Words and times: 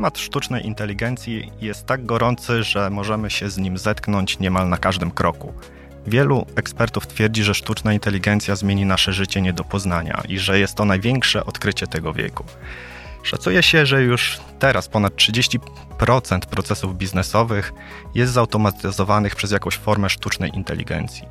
Temat 0.00 0.18
sztucznej 0.18 0.66
inteligencji 0.66 1.52
jest 1.60 1.86
tak 1.86 2.06
gorący, 2.06 2.62
że 2.62 2.90
możemy 2.90 3.30
się 3.30 3.50
z 3.50 3.58
nim 3.58 3.78
zetknąć 3.78 4.38
niemal 4.38 4.68
na 4.68 4.76
każdym 4.76 5.10
kroku. 5.10 5.54
Wielu 6.06 6.46
ekspertów 6.56 7.06
twierdzi, 7.06 7.44
że 7.44 7.54
sztuczna 7.54 7.92
inteligencja 7.92 8.56
zmieni 8.56 8.86
nasze 8.86 9.12
życie 9.12 9.42
nie 9.42 9.52
do 9.52 9.64
poznania 9.64 10.22
i 10.28 10.38
że 10.38 10.58
jest 10.58 10.74
to 10.74 10.84
największe 10.84 11.44
odkrycie 11.44 11.86
tego 11.86 12.12
wieku. 12.12 12.44
Szacuje 13.22 13.62
się, 13.62 13.86
że 13.86 14.02
już 14.02 14.40
teraz 14.58 14.88
ponad 14.88 15.14
30% 15.14 16.40
procesów 16.40 16.96
biznesowych 16.96 17.72
jest 18.14 18.32
zautomatyzowanych 18.32 19.36
przez 19.36 19.50
jakąś 19.50 19.76
formę 19.76 20.10
sztucznej 20.10 20.50
inteligencji, 20.54 21.24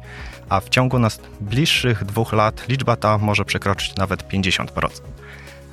a 0.49 0.59
w 0.59 0.69
ciągu 0.69 0.99
najbliższych 0.99 2.05
dwóch 2.05 2.33
lat 2.33 2.67
liczba 2.67 2.95
ta 2.95 3.17
może 3.17 3.45
przekroczyć 3.45 3.95
nawet 3.95 4.27
50%. 4.27 4.89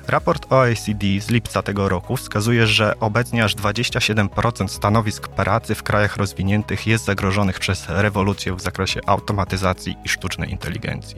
Raport 0.07 0.51
OECD 0.51 1.21
z 1.21 1.29
lipca 1.29 1.61
tego 1.61 1.89
roku 1.89 2.17
wskazuje, 2.17 2.67
że 2.67 2.99
obecnie 2.99 3.43
aż 3.43 3.55
27% 3.55 4.67
stanowisk 4.67 5.27
pracy 5.27 5.75
w 5.75 5.83
krajach 5.83 6.17
rozwiniętych 6.17 6.87
jest 6.87 7.05
zagrożonych 7.05 7.59
przez 7.59 7.85
rewolucję 7.89 8.55
w 8.55 8.61
zakresie 8.61 9.01
automatyzacji 9.05 9.95
i 10.03 10.09
sztucznej 10.09 10.51
inteligencji. 10.51 11.17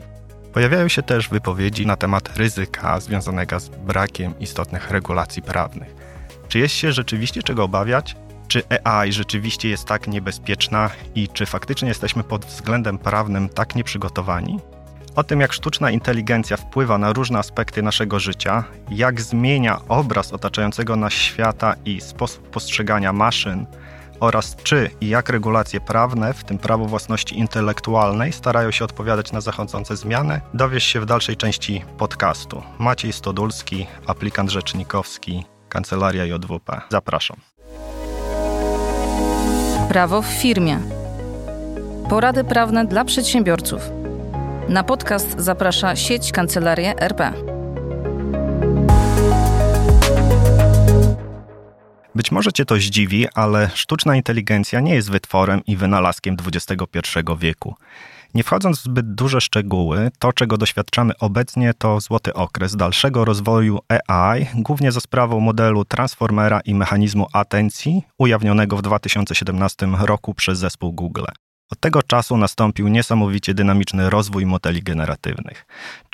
Pojawiają 0.52 0.88
się 0.88 1.02
też 1.02 1.28
wypowiedzi 1.28 1.86
na 1.86 1.96
temat 1.96 2.36
ryzyka 2.36 3.00
związanego 3.00 3.60
z 3.60 3.68
brakiem 3.68 4.38
istotnych 4.38 4.90
regulacji 4.90 5.42
prawnych. 5.42 5.94
Czy 6.48 6.58
jest 6.58 6.74
się 6.74 6.92
rzeczywiście 6.92 7.42
czego 7.42 7.64
obawiać? 7.64 8.16
Czy 8.48 8.62
AI 8.84 9.12
rzeczywiście 9.12 9.68
jest 9.68 9.84
tak 9.84 10.08
niebezpieczna 10.08 10.90
i 11.14 11.28
czy 11.28 11.46
faktycznie 11.46 11.88
jesteśmy 11.88 12.24
pod 12.24 12.44
względem 12.44 12.98
prawnym 12.98 13.48
tak 13.48 13.74
nieprzygotowani? 13.74 14.58
O 15.16 15.24
tym, 15.24 15.40
jak 15.40 15.52
sztuczna 15.52 15.90
inteligencja 15.90 16.56
wpływa 16.56 16.98
na 16.98 17.12
różne 17.12 17.38
aspekty 17.38 17.82
naszego 17.82 18.18
życia, 18.18 18.64
jak 18.90 19.20
zmienia 19.20 19.80
obraz 19.88 20.32
otaczającego 20.32 20.96
nas 20.96 21.12
świata 21.12 21.74
i 21.84 22.00
sposób 22.00 22.50
postrzegania 22.50 23.12
maszyn, 23.12 23.66
oraz 24.20 24.56
czy 24.56 24.90
i 25.00 25.08
jak 25.08 25.28
regulacje 25.28 25.80
prawne, 25.80 26.34
w 26.34 26.44
tym 26.44 26.58
prawo 26.58 26.84
własności 26.84 27.38
intelektualnej, 27.38 28.32
starają 28.32 28.70
się 28.70 28.84
odpowiadać 28.84 29.32
na 29.32 29.40
zachodzące 29.40 29.96
zmiany, 29.96 30.40
dowiesz 30.54 30.84
się 30.84 31.00
w 31.00 31.06
dalszej 31.06 31.36
części 31.36 31.84
podcastu. 31.98 32.62
Maciej 32.78 33.12
Stodulski, 33.12 33.86
aplikant 34.06 34.50
rzecznikowski, 34.50 35.44
Kancelaria 35.68 36.24
JWP. 36.24 36.80
Zapraszam. 36.88 37.36
Prawo 39.88 40.22
w 40.22 40.26
firmie. 40.26 40.78
Porady 42.08 42.44
prawne 42.44 42.86
dla 42.86 43.04
przedsiębiorców. 43.04 43.99
Na 44.70 44.84
podcast 44.84 45.40
zaprasza 45.40 45.96
sieć 45.96 46.32
Kancelarie 46.32 46.98
RP. 46.98 47.32
Być 52.14 52.32
może 52.32 52.52
Cię 52.52 52.64
to 52.64 52.76
zdziwi, 52.76 53.26
ale 53.34 53.70
sztuczna 53.74 54.16
inteligencja 54.16 54.80
nie 54.80 54.94
jest 54.94 55.10
wytworem 55.10 55.60
i 55.66 55.76
wynalazkiem 55.76 56.36
XXI 56.46 57.00
wieku. 57.38 57.74
Nie 58.34 58.42
wchodząc 58.42 58.78
w 58.78 58.82
zbyt 58.82 59.14
duże 59.14 59.40
szczegóły, 59.40 60.10
to 60.18 60.32
czego 60.32 60.56
doświadczamy 60.56 61.12
obecnie 61.18 61.74
to 61.74 62.00
złoty 62.00 62.34
okres 62.34 62.76
dalszego 62.76 63.24
rozwoju 63.24 63.78
AI, 63.88 64.46
głównie 64.54 64.92
za 64.92 65.00
sprawą 65.00 65.40
modelu 65.40 65.84
Transformera 65.84 66.60
i 66.60 66.74
mechanizmu 66.74 67.26
atencji, 67.32 68.02
ujawnionego 68.18 68.76
w 68.76 68.82
2017 68.82 69.86
roku 69.86 70.34
przez 70.34 70.58
zespół 70.58 70.92
Google. 70.92 71.24
Od 71.72 71.80
tego 71.80 72.02
czasu 72.02 72.36
nastąpił 72.36 72.88
niesamowicie 72.88 73.54
dynamiczny 73.54 74.10
rozwój 74.10 74.46
modeli 74.46 74.82
generatywnych. 74.82 75.66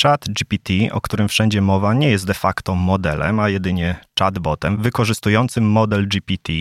Chat 0.03 0.25
GPT, 0.29 0.73
o 0.93 1.01
którym 1.01 1.29
wszędzie 1.29 1.61
mowa, 1.61 1.95
nie 1.95 2.11
jest 2.11 2.27
de 2.27 2.35
facto 2.35 2.75
modelem, 2.75 3.41
a 3.41 3.48
jedynie 3.48 3.97
chatbotem 4.19 4.83
wykorzystującym 4.83 5.71
model 5.71 6.09
GPT. 6.09 6.53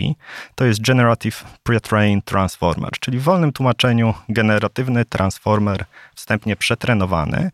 To 0.54 0.64
jest 0.64 0.80
Generative 0.80 1.44
Pre-trained 1.64 2.22
Transformer, 2.24 2.90
czyli 3.00 3.18
w 3.18 3.22
wolnym 3.22 3.52
tłumaczeniu 3.52 4.14
generatywny 4.28 5.04
transformer 5.04 5.84
wstępnie 6.14 6.56
przetrenowany, 6.56 7.50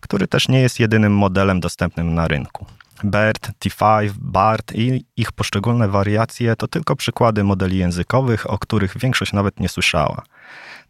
który 0.00 0.26
też 0.26 0.48
nie 0.48 0.60
jest 0.60 0.80
jedynym 0.80 1.16
modelem 1.16 1.60
dostępnym 1.60 2.14
na 2.14 2.28
rynku. 2.28 2.66
BERT, 3.04 3.50
T5, 3.64 4.10
BART 4.18 4.72
i 4.74 5.04
ich 5.16 5.32
poszczególne 5.32 5.88
wariacje 5.88 6.56
to 6.56 6.68
tylko 6.68 6.96
przykłady 6.96 7.44
modeli 7.44 7.78
językowych, 7.78 8.50
o 8.50 8.58
których 8.58 8.98
większość 8.98 9.32
nawet 9.32 9.60
nie 9.60 9.68
słyszała. 9.68 10.22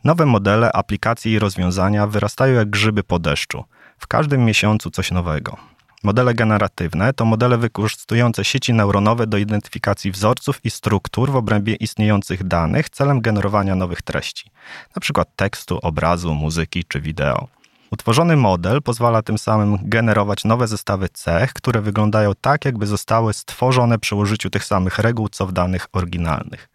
Nowe 0.04 0.26
modele, 0.26 0.72
aplikacje 0.72 1.32
i 1.32 1.38
rozwiązania 1.38 2.06
wyrastają 2.06 2.54
jak 2.54 2.70
grzyby 2.70 3.02
po 3.02 3.18
deszczu. 3.18 3.64
W 3.98 4.06
każdym 4.06 4.44
miesiącu 4.44 4.90
coś 4.90 5.10
nowego. 5.10 5.56
Modele 6.02 6.34
generatywne 6.34 7.12
to 7.12 7.24
modele 7.24 7.58
wykorzystujące 7.58 8.44
sieci 8.44 8.74
neuronowe 8.74 9.26
do 9.26 9.38
identyfikacji 9.38 10.10
wzorców 10.10 10.64
i 10.64 10.70
struktur 10.70 11.32
w 11.32 11.36
obrębie 11.36 11.74
istniejących 11.74 12.44
danych 12.44 12.90
celem 12.90 13.20
generowania 13.20 13.74
nowych 13.74 14.02
treści, 14.02 14.50
np. 14.96 15.22
tekstu, 15.36 15.78
obrazu, 15.82 16.34
muzyki 16.34 16.84
czy 16.84 17.00
wideo. 17.00 17.48
Utworzony 17.94 18.36
model 18.36 18.82
pozwala 18.82 19.22
tym 19.22 19.38
samym 19.38 19.78
generować 19.82 20.44
nowe 20.44 20.68
zestawy 20.68 21.08
cech, 21.08 21.52
które 21.52 21.80
wyglądają 21.80 22.32
tak, 22.40 22.64
jakby 22.64 22.86
zostały 22.86 23.32
stworzone 23.32 23.98
przy 23.98 24.16
użyciu 24.16 24.50
tych 24.50 24.64
samych 24.64 24.98
reguł 24.98 25.28
co 25.28 25.46
w 25.46 25.52
danych 25.52 25.86
oryginalnych. 25.92 26.68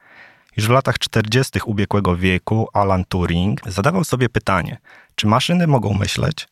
Już 0.58 0.68
w 0.68 0.70
latach 0.70 1.00
40. 1.00 1.60
ubiegłego 1.66 2.16
wieku 2.16 2.68
Alan 2.74 3.06
Turing 3.06 3.62
zadawał 3.66 4.04
sobie 4.04 4.30
pytanie, 4.30 4.78
czy 5.16 5.28
maszyny 5.28 5.68
mogą 5.68 5.94
myśleć? 5.94 6.48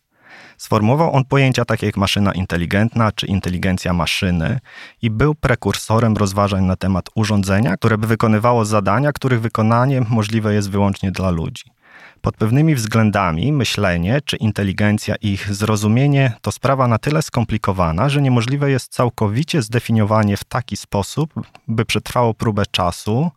Sformułował 0.57 1.16
on 1.16 1.25
pojęcia 1.25 1.66
takie 1.66 1.85
jak 1.85 1.97
maszyna 1.97 2.33
inteligentna 2.33 3.11
czy 3.11 3.27
inteligencja 3.27 3.94
maszyny 3.94 4.59
i 5.01 5.09
był 5.09 5.35
prekursorem 5.35 6.17
rozważań 6.17 6.63
na 6.63 6.75
temat 6.75 7.09
urządzenia, 7.16 7.77
które 7.77 7.97
by 7.97 8.07
wykonywało 8.07 8.66
zadania, 8.66 9.11
których 9.11 9.41
wykonanie 9.41 10.01
możliwe 10.09 10.53
jest 10.53 10.69
wyłącznie 10.69 11.11
dla 11.11 11.29
ludzi. 11.29 11.76
Pod 12.27 12.38
pewnymi 12.38 12.75
względami 12.75 13.53
myślenie 13.53 14.21
czy 14.25 14.38
inteligencja 14.38 15.15
i 15.21 15.27
ich 15.27 15.53
zrozumienie 15.53 16.33
to 16.41 16.51
sprawa 16.51 16.88
na 16.88 16.97
tyle 16.97 17.21
skomplikowana, 17.21 18.09
że 18.09 18.21
niemożliwe 18.21 18.71
jest 18.71 18.91
całkowicie 18.93 19.61
zdefiniowanie 19.61 20.38
w 20.38 20.43
taki 20.43 20.77
sposób, 20.77 21.33
by 21.67 21.85
przetrwało 21.85 22.33
próbę 22.33 22.63
czasu, 22.71 23.31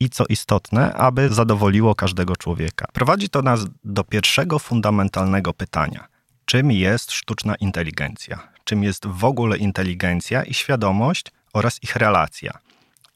i 0.00 0.10
co 0.10 0.24
istotne, 0.28 0.94
aby 0.94 1.28
zadowoliło 1.28 1.94
każdego 1.94 2.36
człowieka. 2.36 2.86
Prowadzi 2.92 3.28
to 3.28 3.42
nas 3.42 3.60
do 3.84 4.04
pierwszego 4.04 4.58
fundamentalnego 4.58 5.52
pytania: 5.52 6.08
czym 6.44 6.72
jest 6.72 7.12
sztuczna 7.12 7.54
inteligencja? 7.54 8.48
Czym 8.64 8.82
jest 8.82 9.06
w 9.06 9.24
ogóle 9.24 9.56
inteligencja 9.56 10.42
i 10.42 10.54
świadomość 10.54 11.26
oraz 11.52 11.82
ich 11.82 11.96
relacja? 11.96 12.58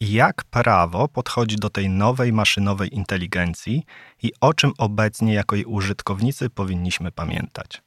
Jak 0.00 0.44
prawo 0.44 1.08
podchodzi 1.08 1.56
do 1.56 1.70
tej 1.70 1.88
nowej 1.88 2.32
maszynowej 2.32 2.94
inteligencji 2.94 3.84
i 4.22 4.32
o 4.40 4.54
czym 4.54 4.72
obecnie 4.78 5.34
jako 5.34 5.56
jej 5.56 5.64
użytkownicy 5.64 6.50
powinniśmy 6.50 7.12
pamiętać? 7.12 7.82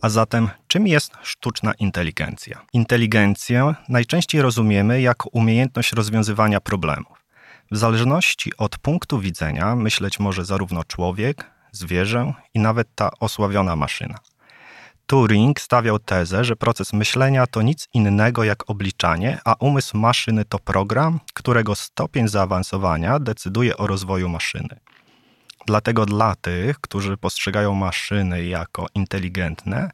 A 0.00 0.08
zatem, 0.08 0.50
czym 0.66 0.86
jest 0.86 1.12
sztuczna 1.22 1.72
inteligencja? 1.74 2.66
Inteligencję 2.72 3.74
najczęściej 3.88 4.42
rozumiemy 4.42 5.00
jako 5.00 5.28
umiejętność 5.32 5.92
rozwiązywania 5.92 6.60
problemów. 6.60 7.24
W 7.70 7.76
zależności 7.76 8.56
od 8.58 8.78
punktu 8.78 9.20
widzenia 9.20 9.76
myśleć 9.76 10.18
może 10.20 10.44
zarówno 10.44 10.84
człowiek, 10.84 11.50
zwierzę 11.72 12.32
i 12.54 12.58
nawet 12.58 12.88
ta 12.94 13.10
osławiona 13.20 13.76
maszyna. 13.76 14.18
Turing 15.06 15.60
stawiał 15.60 15.98
tezę, 15.98 16.44
że 16.44 16.56
proces 16.56 16.92
myślenia 16.92 17.46
to 17.46 17.62
nic 17.62 17.88
innego 17.94 18.44
jak 18.44 18.70
obliczanie, 18.70 19.38
a 19.44 19.54
umysł 19.58 19.98
maszyny 19.98 20.44
to 20.44 20.58
program, 20.58 21.20
którego 21.34 21.74
stopień 21.74 22.28
zaawansowania 22.28 23.18
decyduje 23.18 23.76
o 23.76 23.86
rozwoju 23.86 24.28
maszyny. 24.28 24.80
Dlatego 25.66 26.06
dla 26.06 26.34
tych, 26.34 26.80
którzy 26.80 27.16
postrzegają 27.16 27.74
maszyny 27.74 28.44
jako 28.44 28.86
inteligentne, 28.94 29.90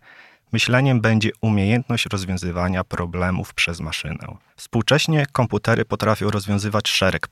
myśleniem 0.53 1.01
będzie 1.01 1.31
umiejętność 1.41 2.07
rozwiązywania 2.07 2.85
problemów 2.85 3.55
przez 3.55 3.81
maszynę. 3.81 4.27
Współcześnie 4.57 5.27
komputery 5.33 5.85
potrafią 5.85 6.31
rozwiązywać 6.31 6.89
szereg 6.89 7.29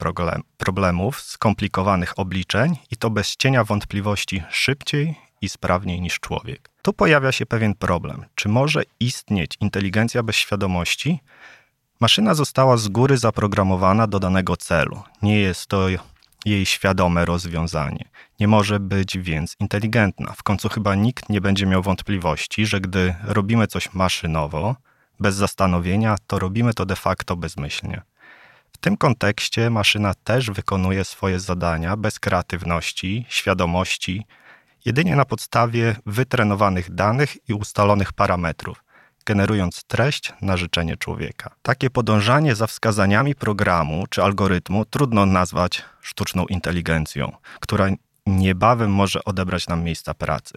problemów, 0.56 1.20
skomplikowanych 1.20 2.18
obliczeń 2.18 2.76
i 2.90 2.96
to 2.96 3.10
bez 3.10 3.36
cienia 3.36 3.64
wątpliwości 3.64 4.42
szybciej 4.50 5.14
i 5.40 5.48
sprawniej 5.48 6.00
niż 6.00 6.20
człowiek. 6.20 6.69
Tu 6.82 6.92
pojawia 6.92 7.32
się 7.32 7.46
pewien 7.46 7.74
problem. 7.74 8.24
Czy 8.34 8.48
może 8.48 8.82
istnieć 9.00 9.56
inteligencja 9.60 10.22
bez 10.22 10.36
świadomości? 10.36 11.20
Maszyna 12.00 12.34
została 12.34 12.76
z 12.76 12.88
góry 12.88 13.16
zaprogramowana 13.16 14.06
do 14.06 14.20
danego 14.20 14.56
celu. 14.56 15.02
Nie 15.22 15.40
jest 15.40 15.66
to 15.66 15.86
jej 16.44 16.66
świadome 16.66 17.24
rozwiązanie. 17.24 18.08
Nie 18.40 18.48
może 18.48 18.80
być 18.80 19.18
więc 19.18 19.56
inteligentna. 19.60 20.32
W 20.32 20.42
końcu 20.42 20.68
chyba 20.68 20.94
nikt 20.94 21.28
nie 21.28 21.40
będzie 21.40 21.66
miał 21.66 21.82
wątpliwości, 21.82 22.66
że 22.66 22.80
gdy 22.80 23.14
robimy 23.24 23.66
coś 23.66 23.92
maszynowo, 23.92 24.76
bez 25.20 25.34
zastanowienia, 25.34 26.16
to 26.26 26.38
robimy 26.38 26.74
to 26.74 26.86
de 26.86 26.96
facto 26.96 27.36
bezmyślnie. 27.36 28.02
W 28.72 28.78
tym 28.78 28.96
kontekście 28.96 29.70
maszyna 29.70 30.14
też 30.14 30.50
wykonuje 30.50 31.04
swoje 31.04 31.40
zadania 31.40 31.96
bez 31.96 32.18
kreatywności, 32.18 33.26
świadomości, 33.28 34.26
jedynie 34.84 35.16
na 35.16 35.24
podstawie 35.24 35.96
wytrenowanych 36.06 36.94
danych 36.94 37.48
i 37.48 37.54
ustalonych 37.54 38.12
parametrów. 38.12 38.84
generując 39.26 39.84
treść 39.84 40.32
na 40.42 40.56
życzenie 40.56 40.96
człowieka. 40.96 41.50
Takie 41.62 41.90
podążanie 41.90 42.54
za 42.54 42.66
wskazaniami 42.66 43.34
programu 43.34 44.04
czy 44.10 44.22
algorytmu 44.22 44.84
trudno 44.84 45.26
nazwać 45.26 45.84
sztuczną 46.00 46.46
inteligencją, 46.46 47.32
która 47.60 47.88
niebawem 48.26 48.92
może 48.92 49.24
odebrać 49.24 49.68
nam 49.68 49.82
miejsca 49.82 50.14
pracy. 50.14 50.54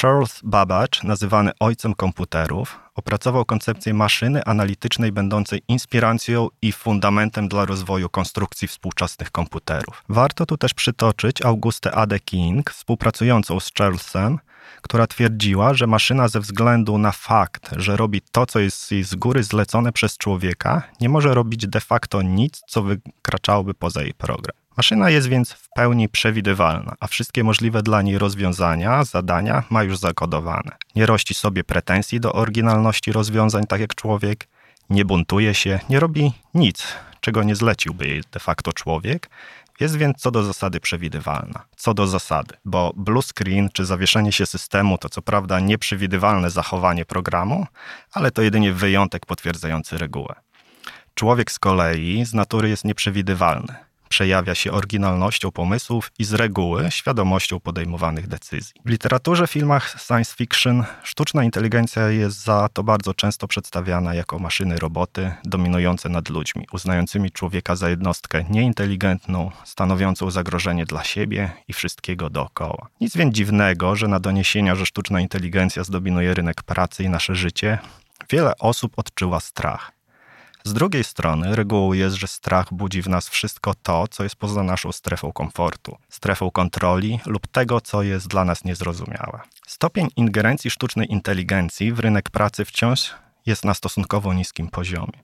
Charles 0.00 0.40
Babbage, 0.44 1.00
nazywany 1.04 1.50
ojcem 1.60 1.94
komputerów, 1.94 2.78
opracował 2.94 3.44
koncepcję 3.44 3.94
maszyny 3.94 4.44
analitycznej 4.44 5.12
będącej 5.12 5.62
inspiracją 5.68 6.48
i 6.62 6.72
fundamentem 6.72 7.48
dla 7.48 7.64
rozwoju 7.64 8.08
konstrukcji 8.08 8.68
współczesnych 8.68 9.30
komputerów. 9.30 10.04
Warto 10.08 10.46
tu 10.46 10.56
też 10.56 10.74
przytoczyć 10.74 11.42
Augustę 11.42 11.92
Ade 11.92 12.20
King, 12.20 12.70
współpracującą 12.70 13.60
z 13.60 13.70
Charlesem, 13.78 14.38
która 14.82 15.06
twierdziła, 15.06 15.74
że 15.74 15.86
maszyna 15.86 16.28
ze 16.28 16.40
względu 16.40 16.98
na 16.98 17.12
fakt, 17.12 17.70
że 17.76 17.96
robi 17.96 18.20
to, 18.32 18.46
co 18.46 18.58
jest 18.58 18.92
jej 18.92 19.04
z 19.04 19.14
góry 19.14 19.42
zlecone 19.42 19.92
przez 19.92 20.18
człowieka, 20.18 20.82
nie 21.00 21.08
może 21.08 21.34
robić 21.34 21.66
de 21.66 21.80
facto 21.80 22.22
nic, 22.22 22.62
co 22.66 22.82
wykraczałoby 22.82 23.74
poza 23.74 24.02
jej 24.02 24.14
program. 24.14 24.59
Maszyna 24.80 25.10
jest 25.10 25.28
więc 25.28 25.52
w 25.52 25.68
pełni 25.68 26.08
przewidywalna, 26.08 26.94
a 27.00 27.06
wszystkie 27.06 27.44
możliwe 27.44 27.82
dla 27.82 28.02
niej 28.02 28.18
rozwiązania, 28.18 29.04
zadania 29.04 29.62
ma 29.70 29.82
już 29.82 29.98
zakodowane. 29.98 30.76
Nie 30.96 31.06
rości 31.06 31.34
sobie 31.34 31.64
pretensji 31.64 32.20
do 32.20 32.32
oryginalności 32.32 33.12
rozwiązań 33.12 33.64
tak 33.66 33.80
jak 33.80 33.94
człowiek, 33.94 34.48
nie 34.90 35.04
buntuje 35.04 35.54
się, 35.54 35.80
nie 35.90 36.00
robi 36.00 36.32
nic, 36.54 36.86
czego 37.20 37.42
nie 37.42 37.56
zleciłby 37.56 38.08
jej 38.08 38.22
de 38.32 38.40
facto 38.40 38.72
człowiek, 38.72 39.30
jest 39.80 39.96
więc 39.96 40.16
co 40.18 40.30
do 40.30 40.42
zasady 40.44 40.80
przewidywalna. 40.80 41.64
Co 41.76 41.94
do 41.94 42.06
zasady, 42.06 42.56
bo 42.64 42.92
blue 42.96 43.22
screen 43.22 43.68
czy 43.72 43.84
zawieszenie 43.84 44.32
się 44.32 44.46
systemu 44.46 44.98
to 44.98 45.08
co 45.08 45.22
prawda 45.22 45.60
nieprzewidywalne 45.60 46.50
zachowanie 46.50 47.04
programu, 47.04 47.66
ale 48.12 48.30
to 48.30 48.42
jedynie 48.42 48.72
wyjątek 48.72 49.26
potwierdzający 49.26 49.98
regułę. 49.98 50.34
Człowiek 51.14 51.50
z 51.52 51.58
kolei 51.58 52.24
z 52.24 52.34
natury 52.34 52.68
jest 52.68 52.84
nieprzewidywalny 52.84 53.89
przejawia 54.10 54.54
się 54.54 54.72
oryginalnością 54.72 55.50
pomysłów 55.50 56.12
i 56.18 56.24
z 56.24 56.32
reguły 56.32 56.90
świadomością 56.90 57.60
podejmowanych 57.60 58.28
decyzji. 58.28 58.72
W 58.84 58.90
literaturze, 58.90 59.46
filmach 59.46 59.96
science 60.06 60.34
fiction 60.36 60.84
sztuczna 61.02 61.44
inteligencja 61.44 62.08
jest 62.08 62.44
za 62.44 62.68
to 62.72 62.82
bardzo 62.82 63.14
często 63.14 63.48
przedstawiana 63.48 64.14
jako 64.14 64.38
maszyny 64.38 64.78
roboty 64.78 65.32
dominujące 65.44 66.08
nad 66.08 66.28
ludźmi, 66.28 66.66
uznającymi 66.72 67.30
człowieka 67.30 67.76
za 67.76 67.90
jednostkę 67.90 68.44
nieinteligentną, 68.50 69.50
stanowiącą 69.64 70.30
zagrożenie 70.30 70.86
dla 70.86 71.04
siebie 71.04 71.50
i 71.68 71.72
wszystkiego 71.72 72.30
dookoła. 72.30 72.88
Nic 73.00 73.16
więc 73.16 73.34
dziwnego, 73.34 73.96
że 73.96 74.08
na 74.08 74.20
doniesienia, 74.20 74.74
że 74.74 74.86
sztuczna 74.86 75.20
inteligencja 75.20 75.84
zdominuje 75.84 76.34
rynek 76.34 76.62
pracy 76.62 77.04
i 77.04 77.08
nasze 77.08 77.34
życie, 77.34 77.78
wiele 78.30 78.52
osób 78.58 78.92
odczuła 78.96 79.40
strach. 79.40 79.99
Z 80.64 80.72
drugiej 80.72 81.04
strony, 81.04 81.56
regułą 81.56 81.92
jest, 81.92 82.16
że 82.16 82.26
strach 82.26 82.74
budzi 82.74 83.02
w 83.02 83.08
nas 83.08 83.28
wszystko 83.28 83.74
to, 83.82 84.08
co 84.08 84.22
jest 84.22 84.36
poza 84.36 84.62
naszą 84.62 84.92
strefą 84.92 85.32
komfortu, 85.32 85.98
strefą 86.08 86.50
kontroli 86.50 87.20
lub 87.26 87.46
tego, 87.46 87.80
co 87.80 88.02
jest 88.02 88.28
dla 88.28 88.44
nas 88.44 88.64
niezrozumiałe. 88.64 89.40
Stopień 89.66 90.08
ingerencji 90.16 90.70
sztucznej 90.70 91.12
inteligencji 91.12 91.92
w 91.92 91.98
rynek 91.98 92.30
pracy 92.30 92.64
wciąż 92.64 93.14
jest 93.46 93.64
na 93.64 93.74
stosunkowo 93.74 94.34
niskim 94.34 94.68
poziomie. 94.68 95.22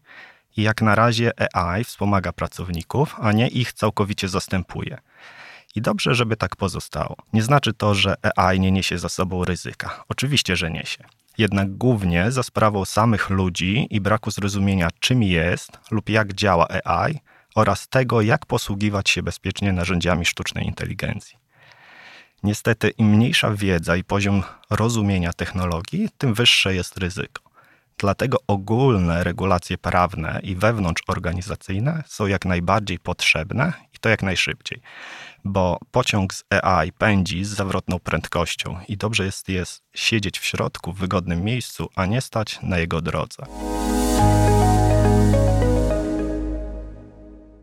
I 0.57 0.63
jak 0.63 0.83
na 0.83 0.95
razie 0.95 1.33
AI 1.57 1.85
wspomaga 1.85 2.33
pracowników, 2.33 3.17
a 3.21 3.33
nie 3.33 3.49
ich 3.49 3.73
całkowicie 3.73 4.29
zastępuje. 4.29 4.99
I 5.75 5.83
dobrze, 5.83 6.15
żeby 6.15 6.37
tak 6.37 6.57
pozostało. 6.57 7.17
Nie 7.33 7.43
znaczy 7.43 7.73
to, 7.73 7.95
że 7.95 8.15
AI 8.37 8.61
nie 8.61 8.73
niesie 8.73 8.99
za 8.99 9.09
sobą 9.09 9.45
ryzyka. 9.45 10.05
Oczywiście, 10.09 10.57
że 10.57 10.71
niesie 10.71 11.05
jednak 11.39 11.77
głównie 11.77 12.31
za 12.31 12.43
sprawą 12.43 12.85
samych 12.85 13.31
ludzi 13.31 13.87
i 13.91 14.01
braku 14.01 14.31
zrozumienia, 14.31 14.89
czym 15.01 15.23
jest 15.23 15.79
lub 15.91 16.09
jak 16.09 16.35
działa 16.35 16.67
AI 16.85 17.21
oraz 17.55 17.89
tego, 17.89 18.21
jak 18.21 18.47
posługiwać 18.47 19.11
się 19.11 19.23
bezpiecznie 19.23 19.73
narzędziami 19.73 20.27
sztucznej 20.27 20.67
inteligencji. 20.67 21.37
Niestety, 22.43 22.91
im 22.91 23.09
mniejsza 23.09 23.51
wiedza 23.51 23.97
i 23.97 24.05
poziom 24.05 24.43
rozumienia 24.71 25.33
technologii, 25.33 26.09
tym 26.19 26.35
wyższe 26.35 26.75
jest 26.75 26.99
ryzyko. 26.99 27.43
Dlatego 27.99 28.39
ogólne 28.47 29.25
regulacje 29.25 29.79
prawne 29.79 30.41
i 30.43 30.57
wewnątrzorganizacyjne 30.57 32.03
są 32.07 32.27
jak 32.27 32.45
najbardziej 32.45 32.99
potrzebne 32.99 33.73
i 33.97 33.99
to 34.01 34.09
jak 34.09 34.23
najszybciej 34.23 34.81
bo 35.47 35.79
pociąg 35.91 36.35
z 36.35 36.45
AI 36.51 36.93
pędzi 36.93 37.45
z 37.45 37.49
zawrotną 37.49 37.99
prędkością 37.99 38.79
i 38.89 38.97
dobrze 38.97 39.25
jest, 39.25 39.49
jest 39.49 39.83
siedzieć 39.95 40.39
w 40.39 40.45
środku 40.45 40.93
w 40.93 40.99
wygodnym 40.99 41.45
miejscu, 41.45 41.89
a 41.95 42.07
nie 42.07 42.21
stać 42.21 42.59
na 42.63 42.79
jego 42.79 43.01
drodze. 43.01 43.47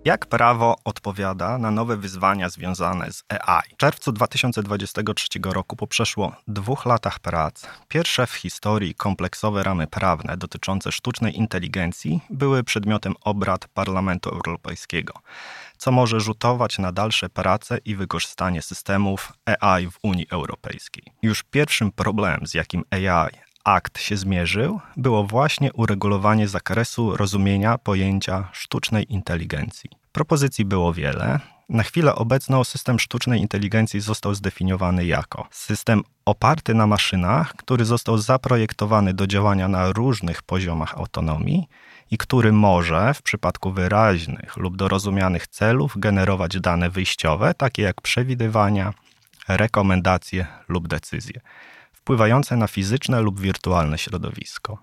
Jak 0.06 0.26
prawo 0.26 0.76
odpowiada 0.86 1.58
na 1.58 1.72
nowe 1.72 1.98
wyzwania 1.98 2.50
związane 2.50 3.12
z 3.12 3.24
AI? 3.30 3.74
W 3.74 3.78
czerwcu 3.78 4.12
2023 4.12 5.28
roku, 5.44 5.76
po 5.76 5.88
przeszło 5.88 6.36
dwóch 6.48 6.86
latach 6.86 7.20
prac, 7.20 7.66
pierwsze 7.88 8.28
w 8.28 8.34
historii 8.34 8.96
kompleksowe 8.96 9.64
ramy 9.64 9.88
prawne 9.88 10.38
dotyczące 10.38 10.92
sztucznej 10.92 11.38
inteligencji 11.38 12.22
były 12.30 12.64
przedmiotem 12.64 13.14
obrad 13.22 13.68
Parlamentu 13.68 14.30
Europejskiego 14.30 15.14
co 15.78 15.92
może 15.92 16.20
rzutować 16.20 16.80
na 16.80 16.92
dalsze 16.92 17.30
prace 17.30 17.78
i 17.86 17.96
wykorzystanie 17.96 18.62
systemów 18.62 19.34
AI 19.46 19.88
w 19.88 19.98
Unii 20.04 20.28
Europejskiej. 20.32 21.04
Już 21.22 21.44
pierwszym 21.44 21.92
problemem, 21.92 22.48
z 22.48 22.54
jakim 22.54 22.84
AI 22.92 23.53
akt 23.64 24.00
się 24.00 24.18
zmierzył, 24.18 24.80
było 24.98 25.24
właśnie 25.24 25.74
uregulowanie 25.74 26.48
zakresu 26.48 27.18
rozumienia 27.18 27.78
pojęcia 27.78 28.50
sztucznej 28.54 29.14
inteligencji. 29.14 29.90
Propozycji 30.12 30.66
było 30.66 30.94
wiele. 30.94 31.40
Na 31.70 31.84
chwilę 31.84 32.16
obecną 32.16 32.64
system 32.64 33.00
sztucznej 33.00 33.42
inteligencji 33.42 34.00
został 34.00 34.36
zdefiniowany 34.36 35.06
jako 35.06 35.48
system 35.52 36.04
oparty 36.26 36.74
na 36.74 36.88
maszynach, 36.88 37.54
który 37.56 37.86
został 37.86 38.18
zaprojektowany 38.18 39.14
do 39.14 39.28
działania 39.28 39.68
na 39.68 39.92
różnych 39.92 40.42
poziomach 40.42 40.98
autonomii 40.98 41.68
i 42.12 42.18
który 42.18 42.52
może 42.52 43.14
w 43.14 43.22
przypadku 43.22 43.72
wyraźnych 43.72 44.58
lub 44.58 44.78
dorozumianych 44.78 45.48
celów 45.48 45.94
generować 45.98 46.60
dane 46.60 46.90
wyjściowe, 46.90 47.54
takie 47.54 47.82
jak 47.82 48.02
przewidywania, 48.02 48.94
rekomendacje 49.48 50.48
lub 50.68 50.88
decyzje, 50.88 51.42
wpływające 52.04 52.58
na 52.58 52.68
fizyczne 52.68 53.22
lub 53.22 53.40
wirtualne 53.40 53.98
środowisko. 53.98 54.78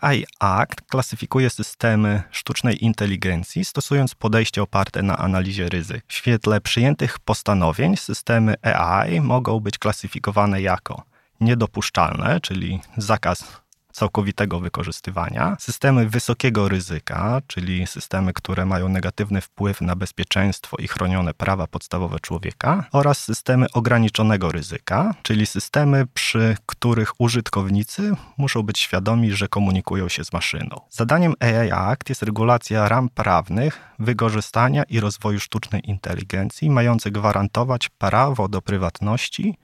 AI 0.00 0.24
Act 0.40 0.80
klasyfikuje 0.80 1.50
systemy 1.50 2.22
sztucznej 2.30 2.84
inteligencji, 2.84 3.64
stosując 3.64 4.14
podejście 4.14 4.62
oparte 4.62 5.02
na 5.02 5.18
analizie 5.18 5.68
ryzyk. 5.68 6.04
W 6.08 6.12
świetle 6.12 6.60
przyjętych 6.60 7.18
postanowień 7.18 7.96
systemy 7.96 8.54
AI 8.62 9.20
mogą 9.20 9.60
być 9.60 9.78
klasyfikowane 9.78 10.62
jako 10.62 11.02
niedopuszczalne, 11.40 12.40
czyli 12.40 12.80
zakaz 12.96 13.60
całkowitego 13.98 14.60
wykorzystywania, 14.60 15.56
systemy 15.60 16.08
wysokiego 16.08 16.68
ryzyka, 16.68 17.42
czyli 17.46 17.86
systemy, 17.86 18.32
które 18.32 18.66
mają 18.66 18.88
negatywny 18.88 19.40
wpływ 19.40 19.80
na 19.80 19.96
bezpieczeństwo 19.96 20.76
i 20.76 20.88
chronione 20.88 21.34
prawa 21.34 21.66
podstawowe 21.66 22.20
człowieka, 22.20 22.84
oraz 22.92 23.18
systemy 23.18 23.66
ograniczonego 23.72 24.52
ryzyka, 24.52 25.14
czyli 25.22 25.46
systemy, 25.46 26.06
przy 26.14 26.56
których 26.66 27.20
użytkownicy 27.20 28.12
muszą 28.36 28.62
być 28.62 28.78
świadomi, 28.78 29.32
że 29.32 29.48
komunikują 29.48 30.08
się 30.08 30.24
z 30.24 30.32
maszyną. 30.32 30.80
Zadaniem 30.90 31.34
AI 31.40 31.70
Act 31.70 32.08
jest 32.08 32.22
regulacja 32.22 32.88
ram 32.88 33.08
prawnych 33.08 33.80
wykorzystania 33.98 34.82
i 34.82 35.00
rozwoju 35.00 35.40
sztucznej 35.40 35.90
inteligencji, 35.90 36.70
mające 36.70 37.10
gwarantować 37.10 37.88
prawo 37.88 38.48
do 38.48 38.62
prywatności 38.62 39.54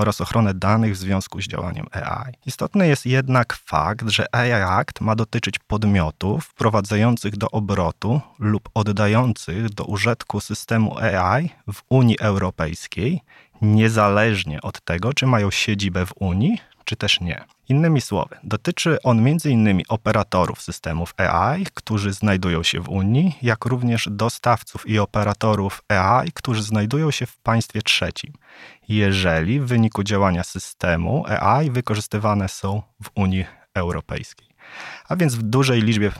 oraz 0.00 0.20
ochronę 0.20 0.54
danych 0.54 0.92
w 0.92 0.96
związku 0.96 1.42
z 1.42 1.44
działaniem 1.44 1.86
AI. 1.92 2.32
Istotny 2.46 2.88
jest 2.88 3.06
jednak 3.06 3.54
fakt, 3.54 4.08
że 4.08 4.34
AI 4.34 4.52
Act 4.52 5.00
ma 5.00 5.16
dotyczyć 5.16 5.58
podmiotów 5.58 6.44
wprowadzających 6.44 7.36
do 7.36 7.50
obrotu 7.50 8.20
lub 8.38 8.68
oddających 8.74 9.70
do 9.70 9.84
użytku 9.84 10.40
systemu 10.40 10.98
AI 10.98 11.50
w 11.72 11.82
Unii 11.88 12.18
Europejskiej, 12.20 13.20
niezależnie 13.62 14.60
od 14.62 14.80
tego, 14.80 15.14
czy 15.14 15.26
mają 15.26 15.50
siedzibę 15.50 16.06
w 16.06 16.12
Unii, 16.16 16.58
czy 16.90 16.96
też 16.96 17.20
nie. 17.20 17.44
Innymi 17.68 18.00
słowy, 18.00 18.36
dotyczy 18.42 19.02
on 19.02 19.28
m.in. 19.28 19.82
operatorów 19.88 20.62
systemów 20.62 21.14
AI, 21.16 21.66
którzy 21.74 22.12
znajdują 22.12 22.62
się 22.62 22.80
w 22.80 22.88
Unii, 22.88 23.38
jak 23.42 23.64
również 23.64 24.08
dostawców 24.10 24.88
i 24.88 24.98
operatorów 24.98 25.82
AI, 25.88 26.32
którzy 26.32 26.62
znajdują 26.62 27.10
się 27.10 27.26
w 27.26 27.36
państwie 27.36 27.82
trzecim, 27.82 28.32
jeżeli 28.88 29.60
w 29.60 29.66
wyniku 29.66 30.02
działania 30.02 30.44
systemu 30.44 31.24
AI 31.26 31.70
wykorzystywane 31.70 32.48
są 32.48 32.82
w 33.02 33.10
Unii 33.14 33.44
Europejskiej, 33.74 34.48
a 35.08 35.16
więc 35.16 35.34
w 35.34 35.42
dużej 35.42 35.82
liczbie 35.82 36.12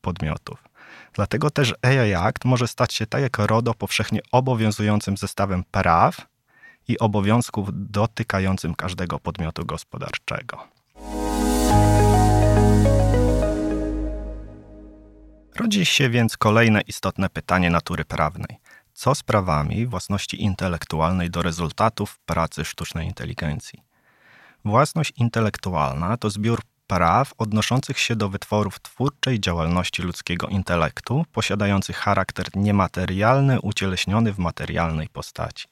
podmiotów. 0.00 0.64
Dlatego 1.12 1.50
też 1.50 1.74
AI 1.82 2.14
Act 2.14 2.44
może 2.44 2.68
stać 2.68 2.94
się 2.94 3.06
tak 3.06 3.22
jak 3.22 3.38
RODO 3.38 3.74
powszechnie 3.74 4.20
obowiązującym 4.32 5.16
zestawem 5.16 5.64
praw, 5.70 6.31
i 6.88 6.98
obowiązków 6.98 7.68
dotykającym 7.72 8.74
każdego 8.74 9.18
podmiotu 9.18 9.66
gospodarczego. 9.66 10.68
Rodzi 15.56 15.86
się 15.86 16.10
więc 16.10 16.36
kolejne 16.36 16.80
istotne 16.80 17.28
pytanie 17.28 17.70
natury 17.70 18.04
prawnej. 18.04 18.58
Co 18.92 19.14
z 19.14 19.22
prawami 19.22 19.86
własności 19.86 20.42
intelektualnej 20.42 21.30
do 21.30 21.42
rezultatów 21.42 22.18
pracy 22.18 22.64
sztucznej 22.64 23.06
inteligencji? 23.06 23.82
Własność 24.64 25.12
intelektualna 25.16 26.16
to 26.16 26.30
zbiór 26.30 26.60
praw 26.86 27.32
odnoszących 27.38 27.98
się 27.98 28.16
do 28.16 28.28
wytworów 28.28 28.80
twórczej 28.80 29.40
działalności 29.40 30.02
ludzkiego 30.02 30.46
intelektu, 30.46 31.24
posiadających 31.32 31.96
charakter 31.96 32.46
niematerialny, 32.54 33.60
ucieleśniony 33.60 34.32
w 34.32 34.38
materialnej 34.38 35.08
postaci. 35.08 35.68